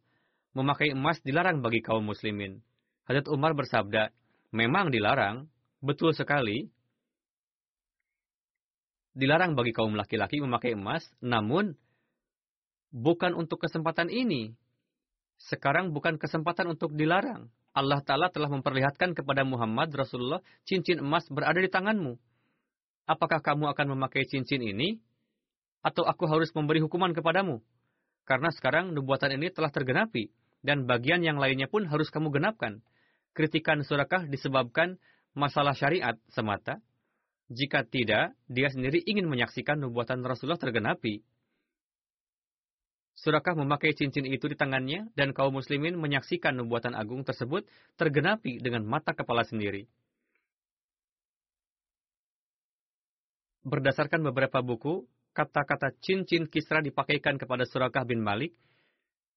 memakai 0.57 0.97
emas 0.97 1.21
dilarang 1.21 1.61
bagi 1.61 1.79
kaum 1.85 2.01
muslimin. 2.01 2.59
Hadrat 3.05 3.29
Umar 3.29 3.53
bersabda, 3.53 4.09
memang 4.49 4.89
dilarang, 4.89 5.45
betul 5.79 6.11
sekali. 6.17 6.67
Dilarang 9.13 9.53
bagi 9.53 9.75
kaum 9.75 9.93
laki-laki 9.93 10.41
memakai 10.41 10.73
emas, 10.73 11.05
namun 11.21 11.75
bukan 12.89 13.35
untuk 13.37 13.61
kesempatan 13.61 14.09
ini. 14.09 14.55
Sekarang 15.37 15.93
bukan 15.93 16.17
kesempatan 16.17 16.73
untuk 16.73 16.93
dilarang. 16.93 17.49
Allah 17.71 18.03
Ta'ala 18.03 18.27
telah 18.27 18.51
memperlihatkan 18.51 19.15
kepada 19.15 19.47
Muhammad 19.47 19.95
Rasulullah 19.95 20.43
cincin 20.67 20.99
emas 20.99 21.23
berada 21.31 21.55
di 21.55 21.71
tanganmu 21.71 22.19
apakah 23.09 23.41
kamu 23.41 23.71
akan 23.73 23.97
memakai 23.97 24.25
cincin 24.27 24.61
ini? 24.61 24.99
Atau 25.81 26.05
aku 26.05 26.29
harus 26.29 26.53
memberi 26.53 26.81
hukuman 26.81 27.13
kepadamu? 27.13 27.61
Karena 28.25 28.53
sekarang 28.53 28.93
nubuatan 28.93 29.33
ini 29.33 29.49
telah 29.49 29.73
tergenapi, 29.73 30.29
dan 30.61 30.85
bagian 30.85 31.25
yang 31.25 31.41
lainnya 31.41 31.65
pun 31.65 31.89
harus 31.89 32.13
kamu 32.13 32.29
genapkan. 32.29 32.85
Kritikan 33.33 33.81
surakah 33.81 34.29
disebabkan 34.29 35.01
masalah 35.33 35.73
syariat 35.73 36.19
semata. 36.29 36.77
Jika 37.51 37.83
tidak, 37.83 38.37
dia 38.47 38.69
sendiri 38.71 39.03
ingin 39.03 39.27
menyaksikan 39.27 39.81
nubuatan 39.81 40.23
Rasulullah 40.23 40.61
tergenapi. 40.61 41.19
Surakah 43.17 43.53
memakai 43.59 43.91
cincin 43.91 44.23
itu 44.23 44.47
di 44.47 44.55
tangannya, 44.55 45.11
dan 45.19 45.35
kaum 45.35 45.51
muslimin 45.51 45.99
menyaksikan 45.99 46.55
nubuatan 46.55 46.95
agung 46.95 47.27
tersebut 47.27 47.67
tergenapi 47.99 48.63
dengan 48.63 48.87
mata 48.87 49.11
kepala 49.11 49.43
sendiri. 49.43 49.89
Berdasarkan 53.65 54.21
beberapa 54.25 54.61
buku, 54.61 55.05
kata-kata 55.31 55.93
cincin 56.01 56.49
Kisra 56.49 56.81
dipakaikan 56.83 57.37
kepada 57.37 57.63
Surakah 57.65 58.03
bin 58.03 58.21
Malik. 58.21 58.53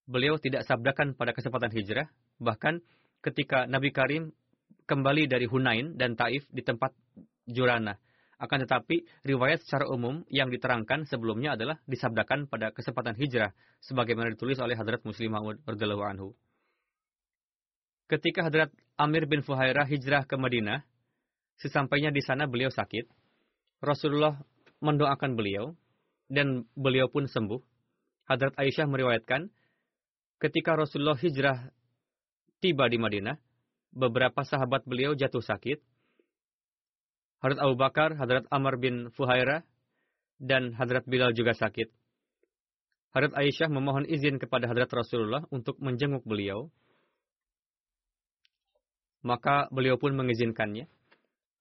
Beliau 0.04 0.36
tidak 0.36 0.68
sabdakan 0.68 1.16
pada 1.16 1.32
kesempatan 1.32 1.72
hijrah, 1.72 2.08
bahkan 2.36 2.84
ketika 3.24 3.64
Nabi 3.64 3.88
Karim 3.88 4.36
kembali 4.84 5.24
dari 5.24 5.48
Hunain 5.48 5.96
dan 5.96 6.12
Taif 6.12 6.44
di 6.52 6.60
tempat 6.60 6.92
Jurana. 7.48 7.96
Akan 8.36 8.60
tetapi, 8.60 9.24
riwayat 9.24 9.64
secara 9.64 9.88
umum 9.88 10.26
yang 10.28 10.52
diterangkan 10.52 11.08
sebelumnya 11.08 11.56
adalah 11.56 11.80
disabdakan 11.88 12.50
pada 12.50 12.74
kesempatan 12.74 13.16
hijrah, 13.16 13.56
sebagaimana 13.80 14.34
ditulis 14.34 14.60
oleh 14.60 14.76
Hadrat 14.76 15.00
Muslim 15.06 15.32
radhiyallahu 15.64 16.04
anhu. 16.04 16.28
Ketika 18.04 18.44
Hadrat 18.44 18.68
Amir 19.00 19.24
bin 19.24 19.40
Fuhairah 19.40 19.88
hijrah 19.88 20.28
ke 20.28 20.36
Madinah, 20.36 20.84
sesampainya 21.56 22.12
di 22.12 22.20
sana 22.20 22.44
beliau 22.44 22.68
sakit, 22.68 23.08
Rasulullah 23.84 24.34
mendoakan 24.80 25.36
beliau 25.36 25.76
dan 26.28 26.64
beliau 26.74 27.08
pun 27.08 27.28
sembuh. 27.28 27.60
Hadrat 28.24 28.56
Aisyah 28.56 28.88
meriwayatkan, 28.88 29.52
ketika 30.40 30.76
Rasulullah 30.76 31.16
hijrah 31.20 31.68
tiba 32.64 32.88
di 32.88 32.96
Madinah, 32.96 33.36
beberapa 33.92 34.42
sahabat 34.42 34.88
beliau 34.88 35.12
jatuh 35.12 35.44
sakit. 35.44 35.78
Hadrat 37.44 37.60
Abu 37.60 37.76
Bakar, 37.76 38.16
Hadrat 38.16 38.48
Amr 38.48 38.80
bin 38.80 39.12
Fuhairah, 39.12 39.60
dan 40.40 40.72
Hadrat 40.74 41.04
Bilal 41.04 41.36
juga 41.36 41.52
sakit. 41.52 41.92
Hadrat 43.14 43.36
Aisyah 43.36 43.70
memohon 43.70 44.08
izin 44.08 44.42
kepada 44.42 44.66
Hadrat 44.66 44.90
Rasulullah 44.90 45.46
untuk 45.54 45.78
menjenguk 45.78 46.26
beliau. 46.26 46.72
Maka 49.22 49.70
beliau 49.70 49.96
pun 49.96 50.16
mengizinkannya. 50.16 50.90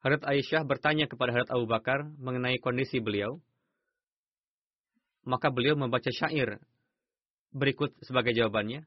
Hadrat 0.03 0.27
Aisyah 0.27 0.67
bertanya 0.67 1.07
kepada 1.07 1.31
Hadrat 1.31 1.51
Abu 1.55 1.63
Bakar 1.63 2.03
mengenai 2.19 2.59
kondisi 2.59 2.99
beliau. 2.99 3.39
Maka 5.23 5.47
beliau 5.47 5.79
membaca 5.79 6.11
syair 6.11 6.59
berikut 7.55 7.95
sebagai 8.03 8.35
jawabannya. 8.35 8.83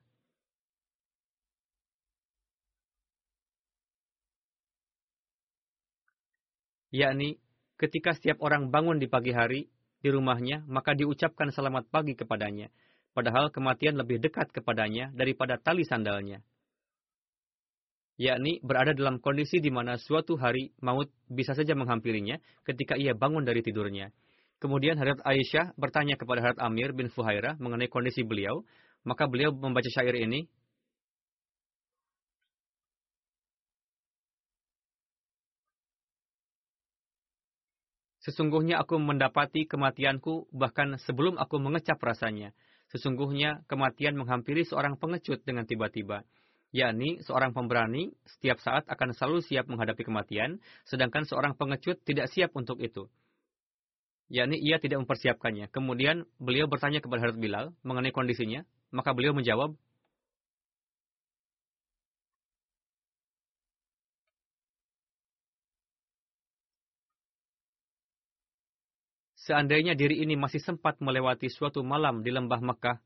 Yakni, 6.92 7.40
ketika 7.80 8.12
setiap 8.12 8.44
orang 8.44 8.68
bangun 8.68 9.00
di 9.00 9.08
pagi 9.08 9.32
hari 9.32 9.72
di 10.04 10.12
rumahnya, 10.12 10.68
maka 10.68 10.92
diucapkan 10.92 11.48
selamat 11.48 11.88
pagi 11.88 12.12
kepadanya. 12.12 12.68
Padahal 13.16 13.48
kematian 13.48 13.96
lebih 13.96 14.20
dekat 14.20 14.52
kepadanya 14.52 15.08
daripada 15.16 15.56
tali 15.56 15.88
sandalnya 15.88 16.44
yakni 18.16 18.64
berada 18.64 18.96
dalam 18.96 19.20
kondisi 19.20 19.60
di 19.60 19.68
mana 19.68 20.00
suatu 20.00 20.40
hari 20.40 20.72
maut 20.80 21.12
bisa 21.28 21.52
saja 21.52 21.76
menghampirinya 21.76 22.40
ketika 22.64 22.96
ia 22.96 23.12
bangun 23.12 23.44
dari 23.44 23.60
tidurnya. 23.60 24.12
Kemudian 24.56 24.96
Hadrat 24.96 25.20
Aisyah 25.20 25.76
bertanya 25.76 26.16
kepada 26.16 26.40
Hadrat 26.40 26.60
Amir 26.64 26.96
bin 26.96 27.12
Fuhairah 27.12 27.60
mengenai 27.60 27.92
kondisi 27.92 28.24
beliau, 28.24 28.64
maka 29.04 29.28
beliau 29.28 29.52
membaca 29.52 29.88
syair 29.92 30.16
ini. 30.16 30.48
Sesungguhnya 38.24 38.82
aku 38.82 38.98
mendapati 38.98 39.70
kematianku 39.70 40.50
bahkan 40.50 40.98
sebelum 40.98 41.38
aku 41.38 41.62
mengecap 41.62 42.00
rasanya. 42.02 42.50
Sesungguhnya 42.90 43.62
kematian 43.70 44.18
menghampiri 44.18 44.66
seorang 44.66 44.98
pengecut 44.98 45.44
dengan 45.46 45.62
tiba-tiba 45.68 46.26
yakni 46.76 47.24
seorang 47.24 47.56
pemberani 47.56 48.12
setiap 48.28 48.60
saat 48.60 48.84
akan 48.84 49.16
selalu 49.16 49.40
siap 49.40 49.64
menghadapi 49.72 50.04
kematian, 50.04 50.60
sedangkan 50.84 51.24
seorang 51.24 51.56
pengecut 51.56 51.96
tidak 52.04 52.28
siap 52.28 52.52
untuk 52.52 52.76
itu. 52.84 53.08
Yakni 54.28 54.60
ia 54.60 54.76
tidak 54.76 55.00
mempersiapkannya. 55.06 55.72
Kemudian 55.72 56.28
beliau 56.36 56.68
bertanya 56.68 57.00
kepada 57.00 57.24
Harut 57.24 57.40
Bilal 57.40 57.72
mengenai 57.80 58.12
kondisinya, 58.12 58.68
maka 58.92 59.16
beliau 59.16 59.32
menjawab, 59.32 59.72
Seandainya 69.46 69.94
diri 69.94 70.26
ini 70.26 70.34
masih 70.34 70.58
sempat 70.58 70.98
melewati 70.98 71.46
suatu 71.46 71.78
malam 71.86 72.26
di 72.26 72.34
lembah 72.34 72.58
Mekah, 72.58 72.98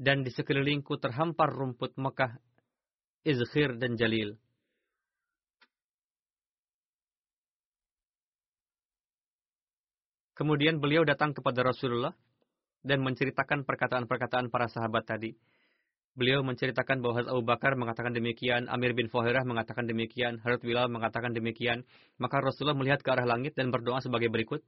dan 0.00 0.24
di 0.24 0.32
sekelilingku 0.32 0.96
terhampar 0.96 1.52
rumput 1.52 1.92
Mekah 2.00 2.40
Izkhir 3.26 3.74
dan 3.82 3.98
Jalil. 3.98 4.38
Kemudian 10.38 10.78
beliau 10.78 11.02
datang 11.02 11.34
kepada 11.34 11.66
Rasulullah 11.66 12.14
dan 12.86 13.02
menceritakan 13.02 13.66
perkataan-perkataan 13.66 14.46
para 14.46 14.70
sahabat 14.70 15.10
tadi. 15.10 15.34
Beliau 16.14 16.46
menceritakan 16.46 17.02
bahwa 17.02 17.26
Abu 17.26 17.42
Bakar 17.42 17.74
mengatakan 17.74 18.14
demikian, 18.14 18.70
Amir 18.70 18.94
bin 18.94 19.10
Fuhairah 19.10 19.42
mengatakan 19.42 19.90
demikian, 19.90 20.38
Harut 20.46 20.62
Bilal 20.62 20.86
mengatakan 20.86 21.34
demikian. 21.34 21.82
Maka 22.22 22.38
Rasulullah 22.38 22.78
melihat 22.78 23.02
ke 23.02 23.10
arah 23.10 23.26
langit 23.26 23.58
dan 23.58 23.74
berdoa 23.74 23.98
sebagai 23.98 24.30
berikut. 24.30 24.62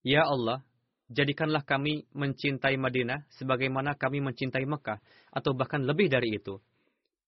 Ya 0.00 0.24
Allah, 0.24 0.64
jadikanlah 1.12 1.60
kami 1.66 2.08
mencintai 2.16 2.80
Madinah 2.80 3.28
sebagaimana 3.36 3.98
kami 3.98 4.24
mencintai 4.24 4.64
Mekah, 4.64 5.02
atau 5.28 5.52
bahkan 5.52 5.84
lebih 5.84 6.08
dari 6.08 6.40
itu. 6.40 6.56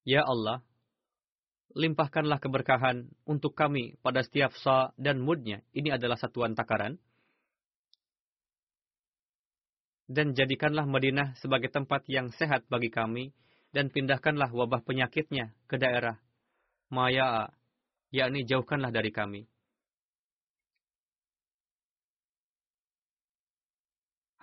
Ya 0.03 0.25
Allah, 0.25 0.65
limpahkanlah 1.77 2.41
keberkahan 2.41 3.09
untuk 3.29 3.53
kami 3.53 3.97
pada 4.01 4.25
setiap 4.25 4.53
sa 4.61 4.89
dan 4.97 5.21
mudnya. 5.21 5.61
Ini 5.73 5.95
adalah 5.97 6.17
satuan 6.17 6.57
takaran. 6.57 6.97
Dan 10.09 10.35
jadikanlah 10.35 10.83
Madinah 10.83 11.37
sebagai 11.39 11.71
tempat 11.71 12.03
yang 12.11 12.33
sehat 12.35 12.67
bagi 12.67 12.91
kami, 12.91 13.31
dan 13.73 13.89
pindahkanlah 13.89 14.53
wabah 14.53 14.85
penyakitnya 14.85 15.53
ke 15.65 15.81
daerah 15.81 16.21
Maya, 16.93 17.49
yakni 18.13 18.45
jauhkanlah 18.45 18.93
dari 18.93 19.09
kami. 19.09 19.49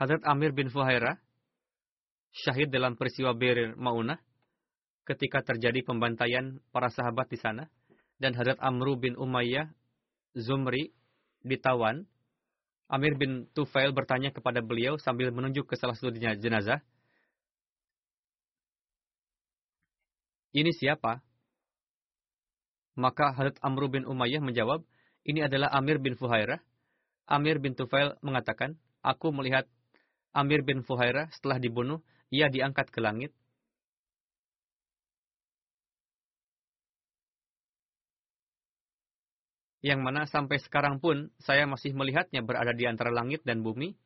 Hadrat 0.01 0.24
Amir 0.24 0.57
bin 0.57 0.72
Fuhairah 0.72 1.20
syahid 2.32 2.72
dalam 2.72 2.96
peristiwa 2.96 3.36
Bir 3.36 3.76
Maunah 3.76 4.16
ketika 5.05 5.44
terjadi 5.44 5.84
pembantaian 5.84 6.57
para 6.72 6.88
sahabat 6.88 7.28
di 7.28 7.36
sana 7.36 7.68
dan 8.16 8.32
Hadrat 8.32 8.57
Amru 8.64 8.96
bin 8.96 9.12
Umayyah 9.12 9.68
Zumri 10.32 10.96
ditawan. 11.44 12.09
Amir 12.90 13.14
bin 13.20 13.46
Tufail 13.53 13.92
bertanya 13.92 14.32
kepada 14.32 14.64
beliau 14.64 14.96
sambil 14.98 15.30
menunjuk 15.30 15.68
ke 15.68 15.76
salah 15.76 15.94
satu 15.94 16.11
jenazah. 16.16 16.82
Ini 20.51 20.72
siapa? 20.74 21.22
Maka 22.98 23.36
Hadrat 23.36 23.61
Amru 23.62 23.86
bin 23.86 24.09
Umayyah 24.09 24.42
menjawab, 24.42 24.82
ini 25.22 25.44
adalah 25.46 25.70
Amir 25.70 26.03
bin 26.03 26.18
Fuhairah. 26.18 26.59
Amir 27.30 27.62
bin 27.62 27.78
Tufail 27.78 28.18
mengatakan, 28.26 28.74
aku 29.07 29.30
melihat 29.30 29.70
Amir 30.31 30.62
bin 30.62 30.87
Fuhairah 30.87 31.26
setelah 31.35 31.59
dibunuh, 31.59 31.99
ia 32.31 32.47
diangkat 32.47 32.95
ke 32.95 33.03
langit. 33.03 33.35
Yang 39.81 40.01
mana 40.05 40.28
sampai 40.28 40.61
sekarang 40.61 41.01
pun 41.01 41.33
saya 41.41 41.64
masih 41.64 41.97
melihatnya 41.97 42.45
berada 42.45 42.70
di 42.76 42.85
antara 42.85 43.09
langit 43.09 43.41
dan 43.49 43.64
bumi. 43.64 43.97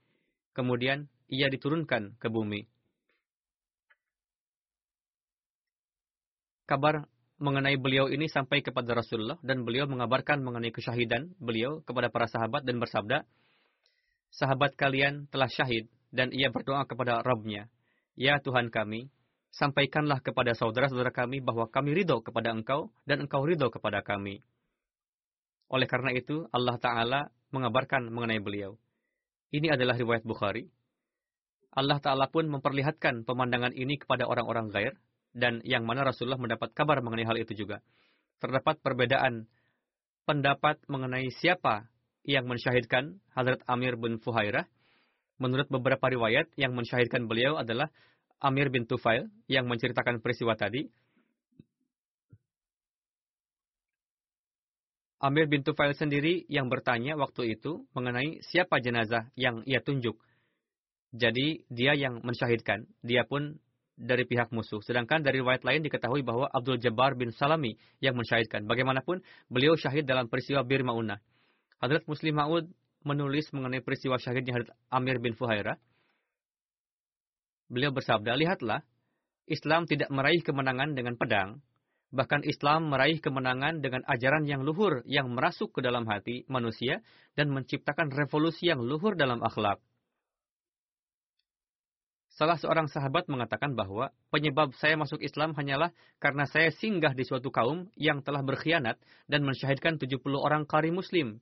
Kemudian 0.54 1.10
ia 1.26 1.50
diturunkan 1.50 2.14
ke 2.16 2.28
bumi. 2.30 2.62
Kabar 6.64 7.04
mengenai 7.42 7.76
beliau 7.76 8.08
ini 8.08 8.30
sampai 8.30 8.62
kepada 8.62 8.94
Rasulullah 8.96 9.36
dan 9.42 9.66
beliau 9.66 9.84
mengabarkan 9.90 10.40
mengenai 10.40 10.70
kesyahidan 10.70 11.34
beliau 11.36 11.82
kepada 11.84 12.08
para 12.08 12.30
sahabat 12.30 12.64
dan 12.64 12.80
bersabda, 12.80 13.26
Sahabat 14.34 14.74
kalian 14.74 15.30
telah 15.30 15.46
syahid 15.46 15.86
dan 16.14 16.30
ia 16.30 16.54
berdoa 16.54 16.86
kepada 16.86 17.18
Rabbnya, 17.26 17.66
Ya 18.14 18.38
Tuhan 18.38 18.70
kami, 18.70 19.10
sampaikanlah 19.50 20.22
kepada 20.22 20.54
saudara-saudara 20.54 21.10
kami 21.10 21.42
bahwa 21.42 21.66
kami 21.66 21.90
ridho 21.98 22.22
kepada 22.22 22.54
engkau 22.54 22.94
dan 23.02 23.26
engkau 23.26 23.42
ridho 23.42 23.66
kepada 23.74 24.06
kami. 24.06 24.38
Oleh 25.66 25.90
karena 25.90 26.14
itu, 26.14 26.46
Allah 26.54 26.78
Ta'ala 26.78 27.20
mengabarkan 27.50 28.06
mengenai 28.14 28.38
beliau. 28.38 28.78
Ini 29.50 29.74
adalah 29.74 29.98
riwayat 29.98 30.22
Bukhari. 30.22 30.70
Allah 31.74 31.98
Ta'ala 31.98 32.30
pun 32.30 32.46
memperlihatkan 32.46 33.26
pemandangan 33.26 33.74
ini 33.74 33.98
kepada 33.98 34.30
orang-orang 34.30 34.70
gair, 34.70 34.94
dan 35.34 35.58
yang 35.66 35.82
mana 35.82 36.06
Rasulullah 36.06 36.38
mendapat 36.38 36.70
kabar 36.70 37.02
mengenai 37.02 37.26
hal 37.26 37.34
itu 37.42 37.66
juga. 37.66 37.82
Terdapat 38.38 38.78
perbedaan 38.78 39.50
pendapat 40.22 40.78
mengenai 40.86 41.26
siapa 41.42 41.90
yang 42.22 42.46
mensyahidkan 42.46 43.18
Hazrat 43.34 43.66
Amir 43.66 43.98
bin 43.98 44.22
Fuhairah, 44.22 44.70
Menurut 45.42 45.66
beberapa 45.66 46.06
riwayat 46.06 46.54
yang 46.54 46.72
mensyahidkan 46.78 47.26
beliau 47.26 47.58
adalah 47.58 47.90
Amir 48.38 48.70
bin 48.70 48.86
Tufail 48.86 49.30
yang 49.50 49.66
menceritakan 49.66 50.22
peristiwa 50.22 50.54
tadi. 50.54 50.86
Amir 55.24 55.48
bin 55.48 55.64
Tufail 55.64 55.96
sendiri 55.96 56.44
yang 56.52 56.68
bertanya 56.68 57.16
waktu 57.16 57.56
itu 57.56 57.88
mengenai 57.96 58.44
siapa 58.44 58.78
jenazah 58.84 59.32
yang 59.34 59.64
ia 59.64 59.80
tunjuk. 59.80 60.20
Jadi 61.14 61.64
dia 61.72 61.96
yang 61.96 62.20
mensyahidkan, 62.20 62.84
dia 63.00 63.24
pun 63.24 63.56
dari 63.94 64.26
pihak 64.26 64.50
musuh. 64.50 64.82
Sedangkan 64.82 65.22
dari 65.22 65.40
riwayat 65.40 65.62
lain 65.62 65.86
diketahui 65.86 66.26
bahwa 66.26 66.50
Abdul 66.50 66.82
Jabbar 66.82 67.14
bin 67.14 67.30
Salami 67.30 67.78
yang 68.02 68.18
mensyahidkan. 68.18 68.66
Bagaimanapun, 68.66 69.22
beliau 69.46 69.78
syahid 69.78 70.04
dalam 70.04 70.26
peristiwa 70.26 70.66
Bir 70.66 70.82
Ma'unah. 70.82 71.22
Hadrat 71.78 72.04
Muslim 72.10 72.34
Ma'ud 72.36 72.66
menulis 73.04 73.52
mengenai 73.52 73.84
peristiwa 73.84 74.16
syahidnya 74.16 74.56
Hadrat 74.56 74.72
Amir 74.88 75.20
bin 75.20 75.36
Fuhairah. 75.36 75.76
Beliau 77.68 77.92
bersabda, 77.92 78.36
lihatlah, 78.36 78.84
Islam 79.44 79.84
tidak 79.84 80.08
meraih 80.08 80.40
kemenangan 80.40 80.96
dengan 80.96 81.20
pedang, 81.20 81.60
bahkan 82.08 82.40
Islam 82.48 82.88
meraih 82.88 83.20
kemenangan 83.20 83.84
dengan 83.84 84.00
ajaran 84.08 84.48
yang 84.48 84.64
luhur 84.64 85.04
yang 85.04 85.28
merasuk 85.28 85.76
ke 85.76 85.80
dalam 85.84 86.08
hati 86.08 86.48
manusia 86.48 87.04
dan 87.36 87.52
menciptakan 87.52 88.08
revolusi 88.08 88.72
yang 88.72 88.80
luhur 88.80 89.12
dalam 89.18 89.44
akhlak. 89.44 89.84
Salah 92.34 92.58
seorang 92.58 92.90
sahabat 92.90 93.30
mengatakan 93.30 93.78
bahwa 93.78 94.10
penyebab 94.34 94.74
saya 94.74 94.98
masuk 94.98 95.22
Islam 95.22 95.54
hanyalah 95.54 95.94
karena 96.18 96.50
saya 96.50 96.74
singgah 96.74 97.14
di 97.14 97.22
suatu 97.22 97.54
kaum 97.54 97.86
yang 97.94 98.26
telah 98.26 98.42
berkhianat 98.42 98.98
dan 99.30 99.46
mensyahidkan 99.46 100.02
70 100.02 100.18
orang 100.34 100.66
kari 100.66 100.90
muslim 100.90 101.38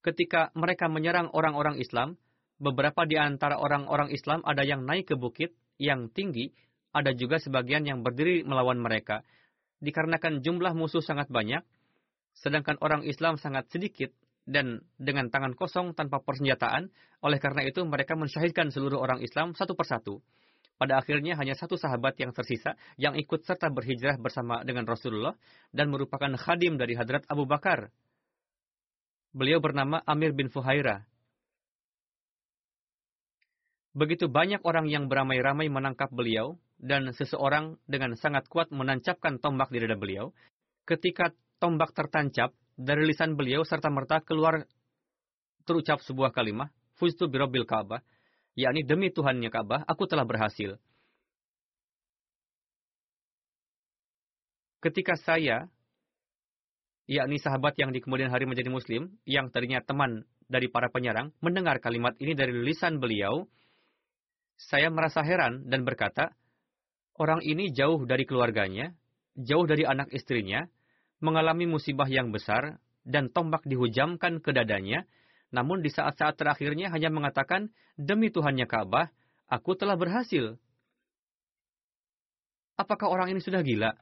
ketika 0.00 0.52
mereka 0.56 0.88
menyerang 0.88 1.28
orang-orang 1.32 1.76
Islam, 1.80 2.16
beberapa 2.60 3.08
di 3.08 3.16
antara 3.16 3.56
orang-orang 3.56 4.12
Islam 4.12 4.44
ada 4.44 4.64
yang 4.64 4.84
naik 4.84 5.12
ke 5.12 5.16
bukit 5.16 5.56
yang 5.80 6.12
tinggi, 6.12 6.52
ada 6.92 7.14
juga 7.16 7.40
sebagian 7.40 7.86
yang 7.86 8.04
berdiri 8.04 8.44
melawan 8.44 8.80
mereka. 8.80 9.24
Dikarenakan 9.80 10.44
jumlah 10.44 10.76
musuh 10.76 11.00
sangat 11.00 11.32
banyak, 11.32 11.64
sedangkan 12.36 12.76
orang 12.84 13.04
Islam 13.08 13.40
sangat 13.40 13.72
sedikit 13.72 14.12
dan 14.44 14.84
dengan 15.00 15.32
tangan 15.32 15.56
kosong 15.56 15.96
tanpa 15.96 16.20
persenjataan, 16.20 16.92
oleh 17.24 17.38
karena 17.40 17.64
itu 17.64 17.80
mereka 17.84 18.16
mensyahidkan 18.16 18.68
seluruh 18.72 19.00
orang 19.00 19.24
Islam 19.24 19.56
satu 19.56 19.72
persatu. 19.72 20.20
Pada 20.80 20.96
akhirnya 20.96 21.36
hanya 21.36 21.52
satu 21.52 21.76
sahabat 21.76 22.16
yang 22.16 22.32
tersisa 22.32 22.72
yang 22.96 23.12
ikut 23.12 23.44
serta 23.44 23.68
berhijrah 23.68 24.16
bersama 24.16 24.64
dengan 24.64 24.88
Rasulullah 24.88 25.36
dan 25.76 25.92
merupakan 25.92 26.32
khadim 26.40 26.80
dari 26.80 26.96
Hadrat 26.96 27.28
Abu 27.28 27.44
Bakar 27.44 27.92
Beliau 29.30 29.62
bernama 29.62 30.02
Amir 30.10 30.34
bin 30.34 30.50
Fuhaira. 30.50 31.06
Begitu 33.94 34.26
banyak 34.26 34.62
orang 34.66 34.90
yang 34.90 35.06
beramai-ramai 35.06 35.70
menangkap 35.70 36.10
beliau, 36.10 36.58
dan 36.82 37.14
seseorang 37.14 37.78
dengan 37.86 38.18
sangat 38.18 38.50
kuat 38.50 38.74
menancapkan 38.74 39.38
tombak 39.38 39.70
di 39.70 39.78
dada 39.82 39.94
beliau. 39.94 40.34
Ketika 40.82 41.30
tombak 41.62 41.94
tertancap, 41.94 42.50
dari 42.80 43.06
lisan 43.06 43.36
beliau 43.36 43.60
serta 43.62 43.92
merta 43.92 44.24
keluar 44.24 44.64
terucap 45.68 46.00
sebuah 46.02 46.32
kalimat, 46.32 46.72
Fuztu 46.96 47.28
birobil 47.28 47.68
Ka'bah, 47.68 48.00
yakni 48.56 48.82
demi 48.82 49.12
Tuhannya 49.12 49.52
Ka'bah, 49.52 49.84
aku 49.84 50.08
telah 50.08 50.24
berhasil. 50.24 50.80
Ketika 54.80 55.14
saya 55.20 55.68
yakni 57.10 57.42
sahabat 57.42 57.74
yang 57.74 57.90
di 57.90 57.98
kemudian 57.98 58.30
hari 58.30 58.46
menjadi 58.46 58.70
muslim, 58.70 59.10
yang 59.26 59.50
tadinya 59.50 59.82
teman 59.82 60.22
dari 60.46 60.70
para 60.70 60.86
penyerang, 60.94 61.34
mendengar 61.42 61.82
kalimat 61.82 62.14
ini 62.22 62.38
dari 62.38 62.54
lisan 62.54 63.02
beliau, 63.02 63.50
saya 64.54 64.94
merasa 64.94 65.26
heran 65.26 65.66
dan 65.66 65.82
berkata, 65.82 66.30
orang 67.18 67.42
ini 67.42 67.74
jauh 67.74 68.06
dari 68.06 68.22
keluarganya, 68.22 68.94
jauh 69.34 69.66
dari 69.66 69.82
anak 69.82 70.14
istrinya, 70.14 70.70
mengalami 71.18 71.66
musibah 71.66 72.06
yang 72.06 72.30
besar, 72.30 72.78
dan 73.02 73.26
tombak 73.34 73.66
dihujamkan 73.66 74.38
ke 74.38 74.54
dadanya, 74.54 75.02
namun 75.50 75.82
di 75.82 75.90
saat-saat 75.90 76.38
terakhirnya 76.38 76.94
hanya 76.94 77.10
mengatakan, 77.10 77.74
demi 77.98 78.30
Tuhannya 78.30 78.70
Ka'bah, 78.70 79.10
aku 79.50 79.74
telah 79.74 79.98
berhasil. 79.98 80.54
Apakah 82.78 83.10
orang 83.10 83.34
ini 83.34 83.42
sudah 83.42 83.66
gila? 83.66 83.98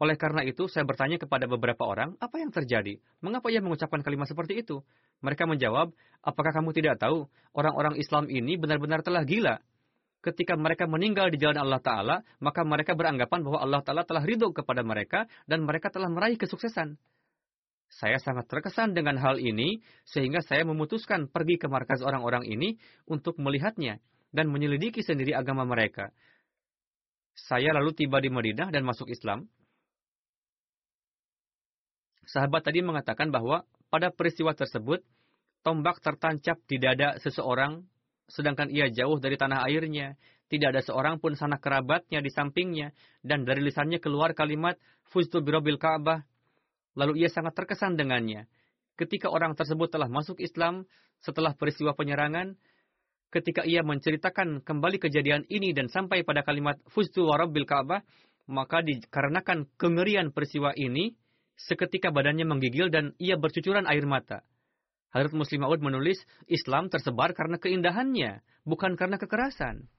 Oleh 0.00 0.16
karena 0.16 0.40
itu, 0.48 0.64
saya 0.64 0.88
bertanya 0.88 1.20
kepada 1.20 1.44
beberapa 1.44 1.84
orang, 1.84 2.16
apa 2.24 2.40
yang 2.40 2.48
terjadi? 2.48 2.96
Mengapa 3.20 3.52
ia 3.52 3.60
mengucapkan 3.60 4.00
kalimat 4.00 4.24
seperti 4.24 4.64
itu? 4.64 4.80
Mereka 5.20 5.44
menjawab, 5.44 5.92
apakah 6.24 6.56
kamu 6.56 6.72
tidak 6.72 6.96
tahu, 6.96 7.28
orang-orang 7.52 8.00
Islam 8.00 8.24
ini 8.32 8.56
benar-benar 8.56 9.04
telah 9.04 9.28
gila. 9.28 9.60
Ketika 10.24 10.56
mereka 10.56 10.88
meninggal 10.88 11.28
di 11.28 11.36
jalan 11.36 11.60
Allah 11.60 11.84
Ta'ala, 11.84 12.16
maka 12.40 12.64
mereka 12.64 12.96
beranggapan 12.96 13.44
bahwa 13.44 13.60
Allah 13.60 13.84
Ta'ala 13.84 14.08
telah 14.08 14.24
ridho 14.24 14.56
kepada 14.56 14.80
mereka, 14.80 15.28
dan 15.44 15.68
mereka 15.68 15.92
telah 15.92 16.08
meraih 16.08 16.40
kesuksesan. 16.40 16.96
Saya 17.92 18.16
sangat 18.24 18.48
terkesan 18.48 18.96
dengan 18.96 19.20
hal 19.20 19.36
ini, 19.36 19.84
sehingga 20.08 20.40
saya 20.40 20.64
memutuskan 20.64 21.28
pergi 21.28 21.60
ke 21.60 21.68
markas 21.68 22.00
orang-orang 22.00 22.48
ini 22.48 22.80
untuk 23.04 23.36
melihatnya 23.36 24.00
dan 24.32 24.48
menyelidiki 24.48 25.04
sendiri 25.04 25.36
agama 25.36 25.68
mereka. 25.68 26.08
Saya 27.36 27.76
lalu 27.76 27.92
tiba 27.92 28.16
di 28.24 28.32
Madinah 28.32 28.72
dan 28.72 28.88
masuk 28.88 29.12
Islam 29.12 29.44
sahabat 32.30 32.62
tadi 32.62 32.80
mengatakan 32.80 33.34
bahwa 33.34 33.66
pada 33.90 34.14
peristiwa 34.14 34.54
tersebut, 34.54 35.02
tombak 35.66 35.98
tertancap 35.98 36.62
di 36.70 36.78
dada 36.78 37.18
seseorang, 37.18 37.82
sedangkan 38.30 38.70
ia 38.70 38.86
jauh 38.88 39.18
dari 39.18 39.34
tanah 39.34 39.66
airnya. 39.66 40.14
Tidak 40.50 40.66
ada 40.66 40.82
seorang 40.82 41.22
pun 41.22 41.38
sanak 41.38 41.62
kerabatnya 41.62 42.18
di 42.18 42.30
sampingnya, 42.30 42.90
dan 43.22 43.46
dari 43.46 43.62
lisannya 43.62 44.02
keluar 44.02 44.34
kalimat, 44.34 44.78
Fuztu 45.10 45.42
birobil 45.42 45.78
Ka'bah. 45.78 46.22
Lalu 46.98 47.22
ia 47.22 47.30
sangat 47.30 47.54
terkesan 47.54 47.94
dengannya. 47.94 48.50
Ketika 48.98 49.30
orang 49.30 49.54
tersebut 49.54 49.90
telah 49.90 50.10
masuk 50.10 50.42
Islam, 50.42 50.86
setelah 51.22 51.54
peristiwa 51.54 51.94
penyerangan, 51.94 52.58
ketika 53.30 53.62
ia 53.62 53.86
menceritakan 53.86 54.66
kembali 54.66 54.98
kejadian 54.98 55.46
ini 55.46 55.70
dan 55.70 55.86
sampai 55.86 56.26
pada 56.26 56.42
kalimat 56.42 56.82
Fuztu 56.90 57.30
warobil 57.30 57.62
Ka'bah, 57.62 58.02
maka 58.50 58.82
dikarenakan 58.82 59.70
kengerian 59.78 60.34
peristiwa 60.34 60.74
ini, 60.74 61.14
Seketika 61.68 62.08
badannya 62.08 62.48
menggigil 62.48 62.88
dan 62.88 63.12
ia 63.20 63.36
bercucuran 63.36 63.84
air 63.84 64.08
mata. 64.08 64.40
Hadrat 65.10 65.34
Muslim 65.34 65.66
Maud 65.66 65.82
menulis, 65.82 66.22
Islam 66.46 66.86
tersebar 66.88 67.34
karena 67.34 67.58
keindahannya, 67.58 68.40
bukan 68.62 68.94
karena 68.94 69.18
kekerasan. 69.18 69.90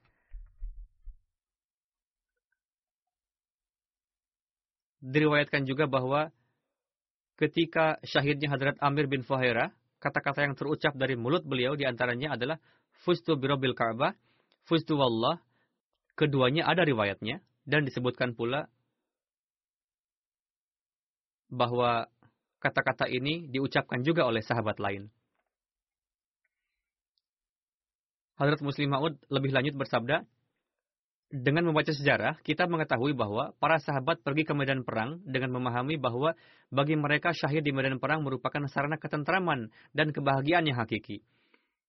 Diriwayatkan 5.02 5.68
juga 5.68 5.90
bahwa 5.90 6.32
ketika 7.36 7.98
syahidnya 8.06 8.50
Hadrat 8.50 8.78
Amir 8.80 9.10
bin 9.10 9.22
Fuhairah, 9.22 9.74
kata-kata 10.02 10.46
yang 10.46 10.54
terucap 10.58 10.94
dari 10.98 11.14
mulut 11.14 11.46
beliau 11.46 11.78
di 11.78 11.86
antaranya 11.86 12.34
adalah 12.34 12.58
Fustu 13.02 13.38
birobil 13.38 13.74
Ka'bah, 13.74 14.14
Fustu 14.66 14.98
wallah. 14.98 15.38
Keduanya 16.14 16.68
ada 16.68 16.86
riwayatnya 16.86 17.40
dan 17.66 17.88
disebutkan 17.88 18.36
pula 18.36 18.68
bahwa 21.52 22.08
kata-kata 22.64 23.12
ini 23.12 23.46
diucapkan 23.52 24.00
juga 24.00 24.24
oleh 24.24 24.40
sahabat 24.40 24.80
lain. 24.80 25.12
Hadrat 28.40 28.64
Muslim 28.64 28.90
Ma'ud 28.90 29.20
lebih 29.28 29.52
lanjut 29.52 29.76
bersabda, 29.76 30.24
dengan 31.32 31.64
membaca 31.64 31.88
sejarah, 31.88 32.36
kita 32.44 32.68
mengetahui 32.68 33.16
bahwa 33.16 33.56
para 33.56 33.80
sahabat 33.80 34.20
pergi 34.20 34.44
ke 34.44 34.52
medan 34.52 34.84
perang 34.84 35.16
dengan 35.24 35.56
memahami 35.56 35.96
bahwa 35.96 36.36
bagi 36.68 36.92
mereka 36.92 37.32
syahid 37.32 37.64
di 37.64 37.72
medan 37.72 37.96
perang 37.96 38.20
merupakan 38.20 38.60
sarana 38.68 39.00
ketentraman 39.00 39.72
dan 39.96 40.12
kebahagiaan 40.12 40.68
yang 40.68 40.76
hakiki. 40.76 41.24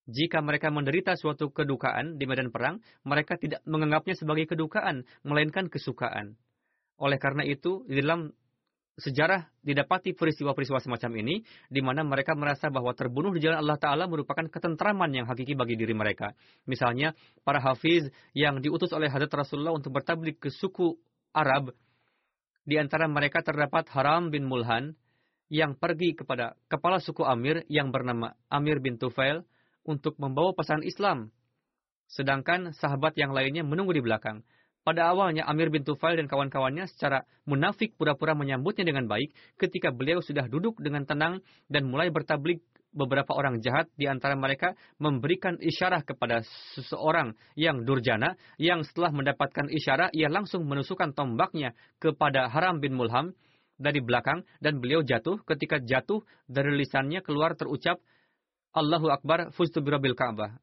Jika 0.07 0.39
mereka 0.39 0.71
menderita 0.71 1.19
suatu 1.19 1.51
kedukaan 1.51 2.15
di 2.15 2.23
medan 2.23 2.55
perang, 2.55 2.79
mereka 3.03 3.35
tidak 3.35 3.59
menganggapnya 3.67 4.15
sebagai 4.15 4.47
kedukaan, 4.47 5.03
melainkan 5.27 5.67
kesukaan. 5.67 6.39
Oleh 6.95 7.19
karena 7.19 7.43
itu, 7.43 7.83
di 7.83 7.99
dalam 7.99 8.31
sejarah 8.97 9.49
didapati 9.65 10.13
peristiwa-peristiwa 10.13 10.77
semacam 10.77 11.11
ini, 11.25 11.41
di 11.69 11.81
mana 11.81 12.05
mereka 12.05 12.37
merasa 12.37 12.69
bahwa 12.69 12.93
terbunuh 12.93 13.33
di 13.33 13.41
jalan 13.41 13.65
Allah 13.65 13.79
Ta'ala 13.81 14.05
merupakan 14.05 14.45
ketentraman 14.45 15.09
yang 15.09 15.25
hakiki 15.25 15.57
bagi 15.57 15.73
diri 15.73 15.97
mereka. 15.97 16.37
Misalnya, 16.69 17.17
para 17.41 17.57
hafiz 17.57 18.05
yang 18.37 18.61
diutus 18.61 18.93
oleh 18.93 19.09
Hadrat 19.09 19.33
Rasulullah 19.33 19.73
untuk 19.73 19.97
bertablik 19.97 20.37
ke 20.37 20.53
suku 20.53 20.93
Arab, 21.33 21.73
di 22.63 22.77
antara 22.77 23.09
mereka 23.09 23.41
terdapat 23.41 23.89
Haram 23.91 24.29
bin 24.29 24.45
Mulhan, 24.45 24.93
yang 25.53 25.77
pergi 25.77 26.17
kepada 26.17 26.57
kepala 26.65 26.97
suku 26.97 27.21
Amir 27.21 27.61
yang 27.69 27.93
bernama 27.93 28.33
Amir 28.49 28.81
bin 28.81 28.97
Tufail 28.97 29.45
untuk 29.85 30.17
membawa 30.17 30.49
pesan 30.57 30.81
Islam. 30.81 31.29
Sedangkan 32.09 32.73
sahabat 32.73 33.13
yang 33.21 33.35
lainnya 33.37 33.61
menunggu 33.61 33.93
di 33.93 34.01
belakang. 34.01 34.41
Pada 34.83 35.15
awalnya 35.15 35.47
Amir 35.47 35.71
bin 35.71 35.87
Tufail 35.87 36.19
dan 36.19 36.27
kawan-kawannya 36.27 36.91
secara 36.91 37.23
munafik 37.47 37.95
pura-pura 37.95 38.35
menyambutnya 38.35 38.83
dengan 38.83 39.07
baik 39.07 39.31
ketika 39.55 39.95
beliau 39.95 40.19
sudah 40.19 40.51
duduk 40.51 40.75
dengan 40.83 41.07
tenang 41.07 41.39
dan 41.71 41.87
mulai 41.87 42.11
bertablik 42.11 42.59
beberapa 42.91 43.31
orang 43.31 43.63
jahat. 43.63 43.87
Di 43.95 44.11
antara 44.11 44.35
mereka 44.35 44.75
memberikan 44.99 45.55
isyarat 45.55 46.03
kepada 46.03 46.43
seseorang 46.75 47.31
yang 47.55 47.87
durjana 47.87 48.35
yang 48.59 48.83
setelah 48.83 49.15
mendapatkan 49.15 49.71
isyarat 49.71 50.11
ia 50.11 50.27
langsung 50.27 50.67
menusukkan 50.67 51.15
tombaknya 51.15 51.71
kepada 52.03 52.51
Haram 52.51 52.83
bin 52.83 52.99
Mulham 52.99 53.31
dari 53.79 54.03
belakang 54.03 54.43
dan 54.59 54.83
beliau 54.83 54.99
jatuh. 54.99 55.39
Ketika 55.47 55.79
jatuh 55.79 56.27
dari 56.51 56.75
lisannya 56.75 57.23
keluar 57.23 57.55
terucap 57.55 58.03
Allahu 58.75 59.07
Akbar 59.15 59.55
fustu 59.55 59.79
birabil 59.79 60.11
Ka'bah 60.11 60.62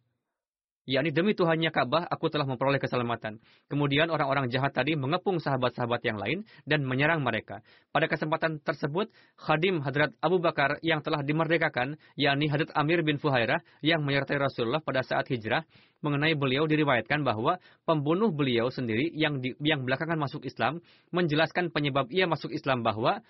yakni 0.91 1.15
demi 1.15 1.39
Tuhannya 1.39 1.71
Ka'bah 1.71 2.11
aku 2.11 2.27
telah 2.27 2.43
memperoleh 2.43 2.83
keselamatan. 2.83 3.39
Kemudian 3.71 4.11
orang-orang 4.11 4.51
jahat 4.51 4.75
tadi 4.75 4.99
mengepung 4.99 5.39
sahabat-sahabat 5.39 6.03
yang 6.03 6.19
lain 6.19 6.43
dan 6.67 6.83
menyerang 6.83 7.23
mereka. 7.23 7.63
Pada 7.95 8.11
kesempatan 8.11 8.59
tersebut, 8.59 9.07
khadim 9.39 9.79
Hadrat 9.87 10.11
Abu 10.19 10.43
Bakar 10.43 10.83
yang 10.83 10.99
telah 11.07 11.23
dimerdekakan, 11.23 11.95
yakni 12.19 12.51
Hadrat 12.51 12.75
Amir 12.75 13.07
bin 13.07 13.23
Fuhairah 13.23 13.63
yang 13.87 14.03
menyertai 14.03 14.43
Rasulullah 14.43 14.83
pada 14.83 15.07
saat 15.07 15.31
hijrah, 15.31 15.63
mengenai 16.03 16.35
beliau 16.35 16.67
diriwayatkan 16.67 17.23
bahwa 17.23 17.61
pembunuh 17.87 18.33
beliau 18.33 18.73
sendiri 18.73 19.13
yang 19.15 19.39
di, 19.39 19.55
yang 19.63 19.85
belakangan 19.85 20.17
masuk 20.19 20.43
Islam 20.49 20.81
menjelaskan 21.15 21.71
penyebab 21.71 22.09
ia 22.09 22.25
masuk 22.25 22.51
Islam 22.51 22.81
bahwa 22.81 23.21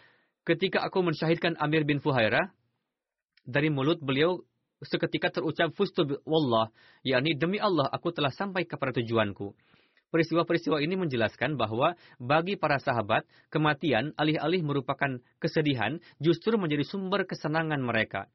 ketika 0.46 0.80
aku 0.86 1.02
mensyahidkan 1.02 1.58
Amir 1.58 1.82
bin 1.82 1.98
Fuhairah 1.98 2.54
dari 3.42 3.68
mulut 3.68 3.98
beliau 3.98 4.46
seketika 4.84 5.28
terucap 5.28 5.72
fustu 5.76 6.20
wallah, 6.24 6.72
yakni 7.04 7.36
demi 7.36 7.60
Allah 7.60 7.88
aku 7.92 8.12
telah 8.12 8.32
sampai 8.32 8.64
kepada 8.64 8.96
tujuanku. 8.96 9.52
Peristiwa-peristiwa 10.10 10.82
ini 10.82 10.98
menjelaskan 10.98 11.54
bahwa 11.54 11.94
bagi 12.18 12.58
para 12.58 12.82
sahabat, 12.82 13.22
kematian 13.46 14.10
alih-alih 14.18 14.66
merupakan 14.66 15.22
kesedihan 15.38 16.02
justru 16.18 16.58
menjadi 16.58 16.82
sumber 16.82 17.22
kesenangan 17.22 17.78
mereka. 17.78 18.26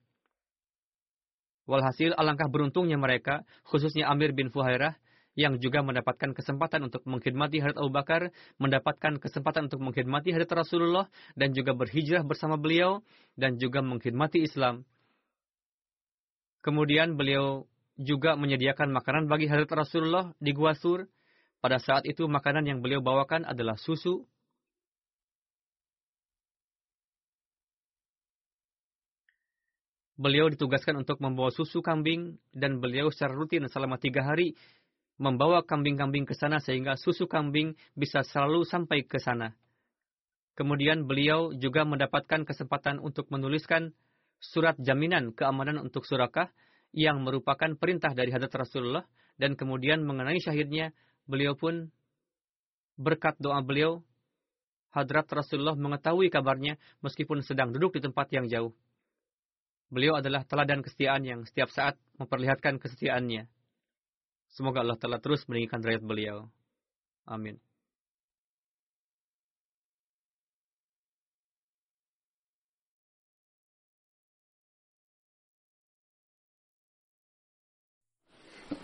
Walhasil 1.67 2.15
alangkah 2.15 2.47
beruntungnya 2.47 2.95
mereka, 2.95 3.43
khususnya 3.67 4.07
Amir 4.07 4.31
bin 4.31 4.53
Fuhairah, 4.53 4.95
yang 5.35 5.59
juga 5.59 5.83
mendapatkan 5.83 6.31
kesempatan 6.31 6.87
untuk 6.87 7.03
mengkhidmati 7.03 7.59
Hadrat 7.59 7.75
Abu 7.83 7.91
Bakar, 7.91 8.31
mendapatkan 8.55 9.19
kesempatan 9.19 9.67
untuk 9.67 9.83
mengkhidmati 9.83 10.31
Hadrat 10.31 10.63
Rasulullah, 10.63 11.11
dan 11.35 11.51
juga 11.51 11.75
berhijrah 11.75 12.23
bersama 12.23 12.55
beliau, 12.55 13.03
dan 13.35 13.59
juga 13.59 13.83
mengkhidmati 13.83 14.47
Islam. 14.47 14.87
Kemudian 16.65 17.13
beliau 17.13 17.69
juga 17.93 18.33
menyediakan 18.33 18.89
makanan 18.89 19.29
bagi 19.29 19.45
Hadrat 19.45 19.69
Rasulullah 19.69 20.33
di 20.41 20.49
Gua 20.49 20.73
Sur. 20.73 21.05
Pada 21.61 21.77
saat 21.77 22.09
itu 22.09 22.25
makanan 22.25 22.65
yang 22.65 22.81
beliau 22.81 23.05
bawakan 23.05 23.45
adalah 23.45 23.77
susu. 23.77 24.25
Beliau 30.17 30.49
ditugaskan 30.49 31.05
untuk 31.05 31.21
membawa 31.21 31.53
susu 31.53 31.85
kambing 31.85 32.41
dan 32.49 32.81
beliau 32.81 33.13
secara 33.13 33.37
rutin 33.37 33.69
selama 33.69 34.01
tiga 34.01 34.25
hari 34.25 34.57
membawa 35.21 35.61
kambing-kambing 35.61 36.25
ke 36.25 36.33
sana 36.33 36.57
sehingga 36.57 36.97
susu 36.97 37.29
kambing 37.29 37.77
bisa 37.93 38.25
selalu 38.25 38.65
sampai 38.65 39.05
ke 39.05 39.21
sana. 39.21 39.53
Kemudian 40.57 41.05
beliau 41.05 41.53
juga 41.53 41.85
mendapatkan 41.85 42.41
kesempatan 42.47 42.97
untuk 43.03 43.29
menuliskan 43.29 43.93
surat 44.39 44.75
jaminan 44.77 45.33
keamanan 45.33 45.81
untuk 45.81 46.05
surakah 46.05 46.51
yang 46.95 47.23
merupakan 47.23 47.75
perintah 47.75 48.15
dari 48.15 48.31
hadrat 48.31 48.55
Rasulullah 48.55 49.03
dan 49.35 49.59
kemudian 49.59 50.03
mengenai 50.07 50.39
syahidnya 50.39 50.95
beliau 51.27 51.57
pun 51.59 51.91
berkat 52.95 53.35
doa 53.41 53.59
beliau 53.59 53.99
hadrat 54.95 55.27
Rasulullah 55.27 55.75
mengetahui 55.75 56.31
kabarnya 56.31 56.79
meskipun 57.03 57.43
sedang 57.43 57.75
duduk 57.75 57.99
di 57.99 58.01
tempat 58.07 58.31
yang 58.31 58.47
jauh. 58.47 58.71
Beliau 59.91 60.17
adalah 60.17 60.47
teladan 60.47 60.81
kesetiaan 60.81 61.27
yang 61.27 61.39
setiap 61.43 61.69
saat 61.69 61.99
memperlihatkan 62.17 62.79
kesetiaannya. 62.79 63.45
Semoga 64.55 64.81
Allah 64.81 64.97
telah 64.97 65.19
terus 65.19 65.43
meninggikan 65.51 65.83
derajat 65.83 66.01
beliau. 66.01 66.47
Amin. 67.27 67.59